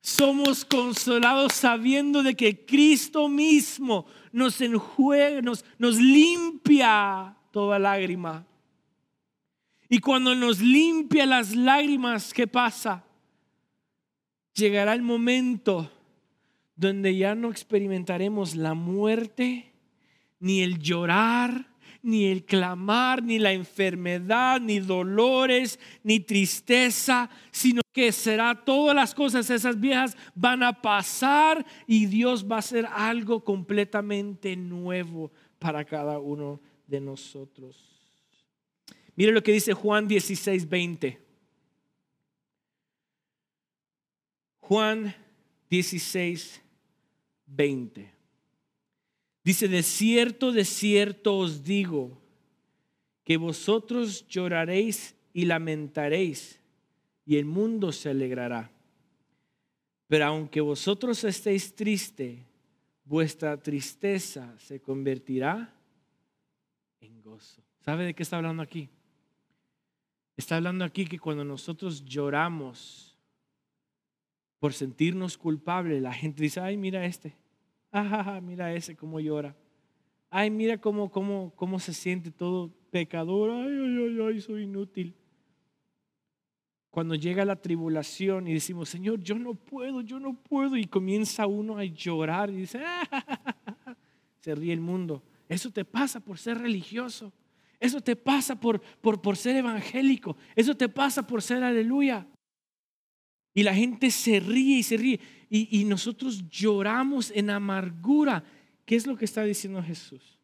Somos 0.00 0.64
consolados 0.64 1.52
sabiendo 1.52 2.22
de 2.22 2.34
que 2.34 2.64
Cristo 2.64 3.28
mismo 3.28 4.06
nos 4.32 4.60
enjuega, 4.60 5.42
nos, 5.42 5.64
nos 5.78 5.96
limpia 5.96 7.36
toda 7.50 7.78
lágrima. 7.78 8.46
Y 9.88 9.98
cuando 9.98 10.34
nos 10.34 10.60
limpia 10.60 11.26
las 11.26 11.54
lágrimas, 11.54 12.32
¿qué 12.32 12.46
pasa? 12.46 13.04
Llegará 14.54 14.94
el 14.94 15.02
momento 15.02 15.92
donde 16.74 17.16
ya 17.16 17.34
no 17.34 17.50
experimentaremos 17.50 18.56
la 18.56 18.74
muerte, 18.74 19.72
ni 20.40 20.62
el 20.62 20.78
llorar, 20.78 21.68
ni 22.06 22.26
el 22.26 22.44
clamar, 22.44 23.20
ni 23.20 23.40
la 23.40 23.52
enfermedad, 23.52 24.60
ni 24.60 24.78
dolores, 24.78 25.80
ni 26.04 26.20
tristeza, 26.20 27.28
sino 27.50 27.82
que 27.92 28.12
será 28.12 28.54
todas 28.54 28.94
las 28.94 29.12
cosas 29.12 29.50
esas 29.50 29.80
viejas 29.80 30.16
van 30.36 30.62
a 30.62 30.80
pasar 30.80 31.66
y 31.84 32.06
Dios 32.06 32.46
va 32.48 32.56
a 32.56 32.58
hacer 32.60 32.86
algo 32.86 33.42
completamente 33.42 34.54
nuevo 34.54 35.32
para 35.58 35.84
cada 35.84 36.20
uno 36.20 36.60
de 36.86 37.00
nosotros. 37.00 37.76
Mire 39.16 39.32
lo 39.32 39.42
que 39.42 39.50
dice 39.50 39.74
Juan 39.74 40.06
16, 40.06 40.68
20. 40.68 41.18
Juan 44.60 45.12
16, 45.68 46.62
20. 47.46 48.15
Dice, 49.46 49.68
de 49.68 49.84
cierto, 49.84 50.50
de 50.50 50.64
cierto 50.64 51.38
os 51.38 51.62
digo, 51.62 52.20
que 53.22 53.36
vosotros 53.36 54.26
lloraréis 54.26 55.14
y 55.32 55.44
lamentaréis, 55.44 56.60
y 57.24 57.36
el 57.36 57.44
mundo 57.44 57.92
se 57.92 58.10
alegrará. 58.10 58.72
Pero 60.08 60.24
aunque 60.24 60.60
vosotros 60.60 61.22
estéis 61.22 61.76
triste, 61.76 62.44
vuestra 63.04 63.56
tristeza 63.56 64.52
se 64.58 64.80
convertirá 64.80 65.72
en 66.98 67.22
gozo. 67.22 67.62
¿Sabe 67.84 68.04
de 68.04 68.14
qué 68.14 68.24
está 68.24 68.38
hablando 68.38 68.64
aquí? 68.64 68.88
Está 70.36 70.56
hablando 70.56 70.84
aquí 70.84 71.06
que 71.06 71.20
cuando 71.20 71.44
nosotros 71.44 72.04
lloramos 72.04 73.16
por 74.58 74.72
sentirnos 74.72 75.38
culpables, 75.38 76.02
la 76.02 76.12
gente 76.12 76.42
dice, 76.42 76.58
ay, 76.58 76.76
mira 76.76 77.06
este, 77.06 77.36
ah, 77.92 78.40
mira 78.42 78.72
ese 78.74 78.96
cómo 78.96 79.20
llora. 79.20 79.54
Ay, 80.30 80.50
mira 80.50 80.78
cómo, 80.78 81.10
cómo, 81.10 81.52
cómo 81.54 81.78
se 81.78 81.92
siente 81.92 82.30
todo 82.30 82.70
pecador. 82.90 83.50
Ay, 83.50 83.68
ay, 83.68 84.18
ay, 84.28 84.40
soy 84.40 84.64
inútil. 84.64 85.14
Cuando 86.90 87.14
llega 87.14 87.44
la 87.44 87.56
tribulación 87.56 88.48
y 88.48 88.54
decimos, 88.54 88.88
Señor, 88.88 89.20
yo 89.20 89.38
no 89.38 89.54
puedo, 89.54 90.00
yo 90.00 90.18
no 90.18 90.34
puedo, 90.34 90.76
y 90.76 90.86
comienza 90.86 91.46
uno 91.46 91.76
a 91.76 91.84
llorar 91.84 92.50
y 92.50 92.56
dice, 92.56 92.80
ah, 92.84 93.96
se 94.40 94.54
ríe 94.54 94.72
el 94.72 94.80
mundo. 94.80 95.22
Eso 95.48 95.70
te 95.70 95.84
pasa 95.84 96.20
por 96.20 96.38
ser 96.38 96.58
religioso. 96.58 97.32
Eso 97.78 98.00
te 98.00 98.16
pasa 98.16 98.58
por, 98.58 98.80
por, 98.80 99.20
por 99.20 99.36
ser 99.36 99.56
evangélico. 99.56 100.36
Eso 100.54 100.74
te 100.74 100.88
pasa 100.88 101.26
por 101.26 101.42
ser 101.42 101.62
aleluya. 101.62 102.26
Y 103.56 103.62
la 103.62 103.74
gente 103.74 104.10
se 104.10 104.38
ríe 104.38 104.80
y 104.80 104.82
se 104.82 104.98
ríe. 104.98 105.18
Y, 105.48 105.80
y 105.80 105.84
nosotros 105.86 106.46
lloramos 106.50 107.30
en 107.30 107.48
amargura. 107.48 108.44
¿Qué 108.84 108.96
es 108.96 109.06
lo 109.06 109.16
que 109.16 109.24
está 109.24 109.44
diciendo 109.44 109.82
Jesús? 109.82 110.38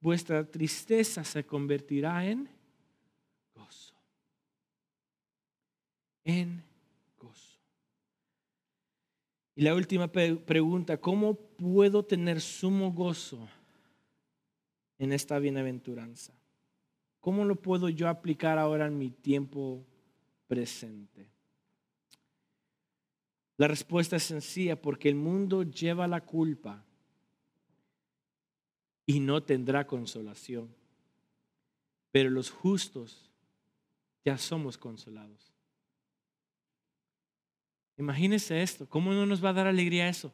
Vuestra 0.00 0.42
tristeza 0.42 1.22
se 1.22 1.44
convertirá 1.44 2.26
en 2.26 2.48
gozo. 3.54 3.94
En 6.24 6.64
gozo. 7.18 7.60
Y 9.54 9.60
la 9.60 9.74
última 9.74 10.08
pregunta, 10.08 10.96
¿cómo 10.98 11.34
puedo 11.34 12.06
tener 12.06 12.40
sumo 12.40 12.90
gozo 12.90 13.46
en 14.98 15.12
esta 15.12 15.38
bienaventuranza? 15.38 16.32
¿Cómo 17.20 17.44
lo 17.44 17.56
puedo 17.56 17.90
yo 17.90 18.08
aplicar 18.08 18.58
ahora 18.58 18.86
en 18.86 18.96
mi 18.96 19.10
tiempo 19.10 19.84
presente? 20.46 21.35
La 23.58 23.68
respuesta 23.68 24.16
es 24.16 24.24
sencilla, 24.24 24.80
porque 24.80 25.08
el 25.08 25.14
mundo 25.14 25.62
lleva 25.62 26.06
la 26.06 26.20
culpa 26.20 26.84
y 29.06 29.20
no 29.20 29.42
tendrá 29.42 29.86
consolación. 29.86 30.68
Pero 32.10 32.30
los 32.30 32.50
justos 32.50 33.30
ya 34.24 34.36
somos 34.36 34.76
consolados. 34.76 35.52
Imagínese 37.98 38.62
esto, 38.62 38.86
¿cómo 38.86 39.12
no 39.12 39.24
nos 39.24 39.42
va 39.42 39.50
a 39.50 39.54
dar 39.54 39.66
alegría 39.66 40.08
eso? 40.08 40.32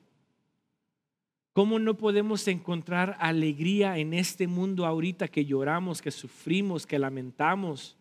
¿Cómo 1.52 1.78
no 1.78 1.96
podemos 1.96 2.48
encontrar 2.48 3.16
alegría 3.20 3.98
en 3.98 4.14
este 4.14 4.46
mundo 4.46 4.86
ahorita 4.86 5.28
que 5.28 5.44
lloramos, 5.44 6.00
que 6.00 6.10
sufrimos, 6.10 6.86
que 6.86 6.98
lamentamos? 6.98 7.96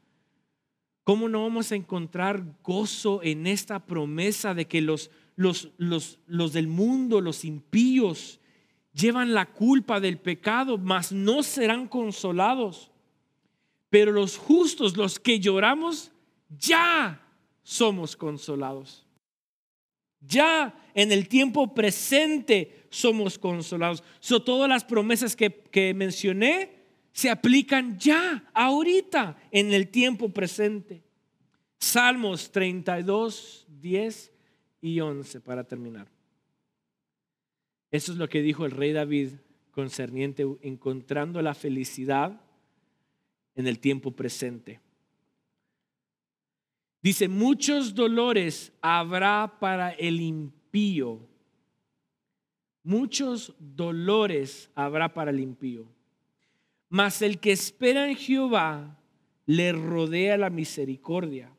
¿Cómo 1.04 1.28
no 1.28 1.44
vamos 1.44 1.72
a 1.72 1.76
encontrar 1.76 2.44
gozo 2.64 3.22
en 3.24 3.48
esta 3.48 3.86
promesa 3.86 4.54
de 4.54 4.68
que 4.68 4.82
los, 4.82 5.10
los, 5.36 5.70
los, 5.78 6.20
los 6.28 6.54
del 6.54 6.68
mundo, 6.68 7.22
los 7.22 7.44
impíos, 7.44 8.40
llevan 8.94 9.34
la 9.34 9.48
culpa 9.48 10.00
del 10.00 10.20
pecado, 10.20 10.78
mas 10.78 11.12
no 11.12 11.42
serán 11.42 11.88
consolados? 11.88 12.92
Pero 13.90 14.12
los 14.12 14.38
justos, 14.38 14.96
los 14.96 15.20
que 15.20 15.40
lloramos, 15.40 16.12
ya 16.50 17.28
somos 17.64 18.16
consolados. 18.16 19.06
Ya 20.20 20.76
en 20.94 21.12
el 21.12 21.28
tiempo 21.28 21.74
presente 21.74 22.86
somos 22.92 23.40
consolados. 23.40 24.04
So, 24.20 24.44
todas 24.44 24.70
las 24.70 24.86
promesas 24.86 25.36
que, 25.36 25.52
que 25.52 25.96
mencioné 25.96 26.81
se 27.14 27.30
aplican 27.30 27.98
ya, 28.00 28.50
ahorita, 28.54 29.38
en 29.52 29.74
el 29.74 29.90
tiempo 29.90 30.30
presente. 30.30 31.04
Salmos 31.78 32.52
32, 32.52 33.68
10 33.68 34.32
y 34.82 35.00
11 35.00 35.42
para 35.42 35.64
terminar. 35.64 36.08
Eso 37.90 38.14
es 38.14 38.18
lo 38.18 38.30
que 38.30 38.42
dijo 38.42 38.66
el 38.66 38.72
rey 38.72 38.94
David 38.94 39.32
concerniente 39.72 40.46
encontrando 40.62 41.42
la 41.42 41.54
felicidad 41.54 42.42
en 43.56 43.68
el 43.68 43.80
tiempo 43.80 44.12
presente. 44.12 44.80
Dice, 47.02 47.28
muchos 47.28 47.96
dolores 47.96 48.72
habrá 48.82 49.58
para 49.60 49.92
el 49.92 50.22
impío. 50.22 51.20
Muchos 52.84 53.54
dolores 53.60 54.70
habrá 54.76 55.14
para 55.14 55.32
el 55.32 55.40
impío. 55.40 55.88
Mas 56.92 57.22
el 57.22 57.40
que 57.40 57.54
espera 57.54 58.10
en 58.10 58.18
Jehová 58.18 58.98
le 59.46 59.72
rodea 59.72 60.36
la 60.36 60.50
misericordia. 60.50 61.50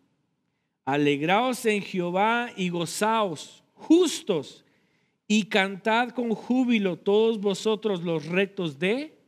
Alegraos 0.84 1.64
en 1.64 1.80
Jehová 1.80 2.50
y 2.54 2.68
gozaos, 2.68 3.64
justos, 3.72 4.62
y 5.26 5.44
cantad 5.44 6.10
con 6.10 6.34
júbilo 6.34 6.98
todos 6.98 7.40
vosotros 7.40 8.02
los 8.02 8.26
rectos 8.26 8.78
de 8.78 9.18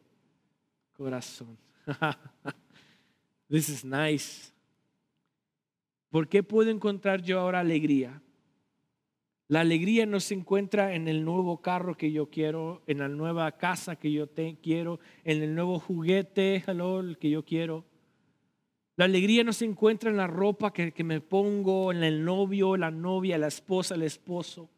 corazón. 0.92 1.56
This 3.48 3.70
is 3.70 3.82
nice. 3.82 4.52
¿Por 6.10 6.28
qué 6.28 6.42
puedo 6.42 6.70
encontrar 6.70 7.22
yo 7.22 7.40
ahora 7.40 7.60
alegría? 7.60 8.20
La 9.46 9.60
alegría 9.60 10.06
no 10.06 10.20
se 10.20 10.34
encuentra 10.34 10.94
en 10.94 11.06
el 11.06 11.24
nuevo 11.24 11.60
carro 11.60 11.96
que 11.96 12.10
yo 12.10 12.30
quiero, 12.30 12.82
en 12.86 12.98
la 12.98 13.08
nueva 13.08 13.52
casa 13.52 13.96
que 13.96 14.10
yo 14.10 14.26
quiero, 14.62 15.00
en 15.22 15.42
el 15.42 15.54
nuevo 15.54 15.78
juguete 15.78 16.64
hello, 16.66 17.02
que 17.20 17.28
yo 17.28 17.44
quiero. 17.44 17.84
La 18.96 19.04
alegría 19.04 19.44
no 19.44 19.52
se 19.52 19.66
encuentra 19.66 20.10
en 20.10 20.16
la 20.16 20.26
ropa 20.26 20.72
que, 20.72 20.92
que 20.92 21.04
me 21.04 21.20
pongo, 21.20 21.92
en 21.92 22.02
el 22.02 22.24
novio, 22.24 22.76
la 22.76 22.90
novia, 22.90 23.36
la 23.36 23.48
esposa, 23.48 23.96
el 23.96 24.02
esposo. 24.02 24.70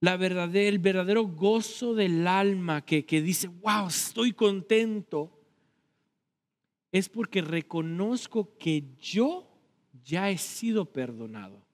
La 0.00 0.16
verdadera, 0.16 0.68
el 0.68 0.78
verdadero 0.78 1.24
gozo 1.24 1.94
del 1.94 2.26
alma 2.26 2.84
que, 2.84 3.06
que 3.06 3.22
dice, 3.22 3.48
wow, 3.48 3.86
estoy 3.86 4.32
contento, 4.32 5.30
es 6.90 7.08
porque 7.08 7.42
reconozco 7.42 8.56
que 8.58 8.96
yo 8.98 9.46
ya 10.04 10.30
he 10.30 10.38
sido 10.38 10.84
perdonado. 10.86 11.65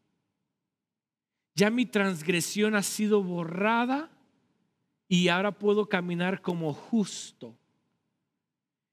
Ya 1.55 1.71
mi 1.71 1.87
transgresión 1.87 2.75
ha 2.75 2.83
sido 2.83 3.23
borrada 3.23 4.11
y 5.09 5.29
ahora 5.29 5.53
puedo 5.53 5.87
caminar 5.87 6.41
como 6.41 6.73
justo. 6.73 7.57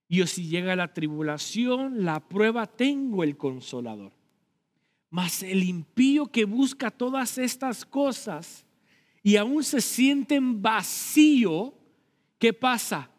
Y 0.08 0.26
si 0.26 0.48
llega 0.48 0.76
la 0.76 0.92
tribulación, 0.92 2.04
la 2.04 2.20
prueba, 2.20 2.66
tengo 2.66 3.24
el 3.24 3.36
consolador. 3.36 4.12
Mas 5.08 5.42
el 5.42 5.62
impío 5.62 6.26
que 6.26 6.44
busca 6.44 6.90
todas 6.90 7.38
estas 7.38 7.84
cosas 7.84 8.66
y 9.22 9.36
aún 9.36 9.64
se 9.64 9.80
sienten 9.80 10.60
vacío, 10.60 11.74
¿qué 12.38 12.52
pasa? 12.52 13.10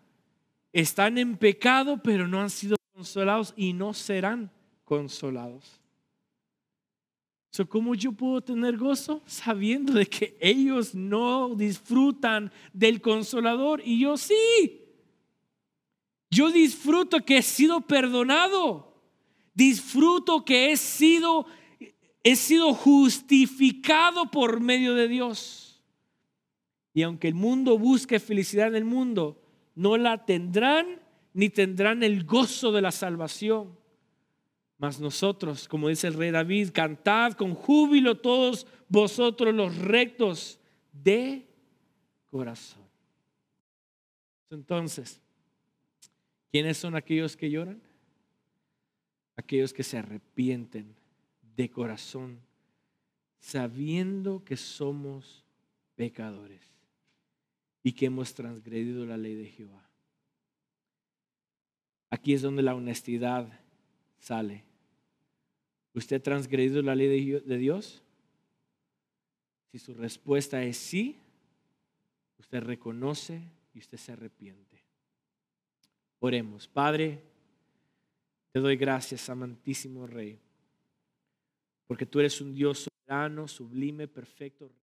Están 0.71 1.17
en 1.17 1.37
pecado, 1.37 2.01
pero 2.01 2.27
no 2.27 2.39
han 2.39 2.49
sido 2.49 2.77
consolados 2.93 3.53
y 3.57 3.73
no 3.73 3.93
serán 3.93 4.51
consolados. 4.85 5.80
¿Cómo 7.69 7.95
yo 7.95 8.13
puedo 8.13 8.41
tener 8.41 8.77
gozo? 8.77 9.21
Sabiendo 9.25 9.93
de 9.93 10.05
que 10.05 10.37
ellos 10.39 10.95
no 10.95 11.53
disfrutan 11.55 12.51
del 12.71 13.01
consolador 13.01 13.81
y 13.83 13.99
yo 13.99 14.15
sí. 14.15 14.81
Yo 16.29 16.49
disfruto 16.49 17.25
que 17.25 17.37
he 17.37 17.41
sido 17.41 17.81
perdonado. 17.81 18.95
Disfruto 19.53 20.45
que 20.45 20.71
he 20.71 20.77
sido, 20.77 21.45
he 22.23 22.37
sido 22.37 22.73
justificado 22.73 24.31
por 24.31 24.61
medio 24.61 24.95
de 24.95 25.09
Dios. 25.09 25.83
Y 26.93 27.01
aunque 27.01 27.27
el 27.27 27.35
mundo 27.35 27.77
busque 27.77 28.21
felicidad 28.21 28.67
en 28.67 28.75
el 28.75 28.85
mundo, 28.85 29.41
no 29.75 29.97
la 29.97 30.25
tendrán 30.25 31.01
ni 31.33 31.49
tendrán 31.49 32.01
el 32.03 32.23
gozo 32.23 32.71
de 32.71 32.81
la 32.81 32.91
salvación. 32.91 33.80
Mas 34.82 34.99
nosotros, 34.99 35.69
como 35.69 35.88
dice 35.88 36.07
el 36.07 36.15
rey 36.15 36.32
David, 36.32 36.71
cantad 36.73 37.34
con 37.34 37.55
júbilo 37.55 38.17
todos 38.17 38.67
vosotros 38.89 39.55
los 39.55 39.77
rectos 39.77 40.59
de 40.91 41.47
corazón. 42.25 42.84
Entonces, 44.49 45.21
¿Quiénes 46.51 46.77
son 46.77 46.95
aquellos 46.95 47.38
que 47.38 47.49
lloran? 47.49 47.82
Aquellos 49.38 49.73
que 49.73 49.84
se 49.84 49.97
arrepienten 49.97 50.93
de 51.55 51.69
corazón, 51.69 52.41
sabiendo 53.39 54.43
que 54.43 54.57
somos 54.57 55.45
pecadores 55.95 56.61
y 57.84 57.93
que 57.93 58.07
hemos 58.07 58.34
transgredido 58.34 59.05
la 59.05 59.17
ley 59.17 59.36
de 59.36 59.45
Jehová. 59.45 59.89
Aquí 62.09 62.34
es 62.34 62.41
donde 62.41 62.61
la 62.61 62.75
honestidad 62.75 63.47
sale. 64.19 64.65
¿Usted 65.93 66.17
ha 66.17 66.23
transgredido 66.23 66.81
la 66.81 66.95
ley 66.95 67.31
de 67.31 67.57
Dios? 67.57 68.01
Si 69.71 69.79
su 69.79 69.93
respuesta 69.93 70.63
es 70.63 70.77
sí, 70.77 71.17
usted 72.37 72.61
reconoce 72.61 73.41
y 73.73 73.79
usted 73.79 73.97
se 73.97 74.11
arrepiente. 74.11 74.83
Oremos. 76.19 76.67
Padre, 76.67 77.21
te 78.51 78.59
doy 78.59 78.75
gracias, 78.75 79.29
amantísimo 79.29 80.05
Rey, 80.07 80.37
porque 81.87 82.05
tú 82.05 82.19
eres 82.19 82.39
un 82.41 82.53
Dios 82.53 82.89
soberano, 82.89 83.47
sublime, 83.47 84.07
perfecto. 84.07 84.71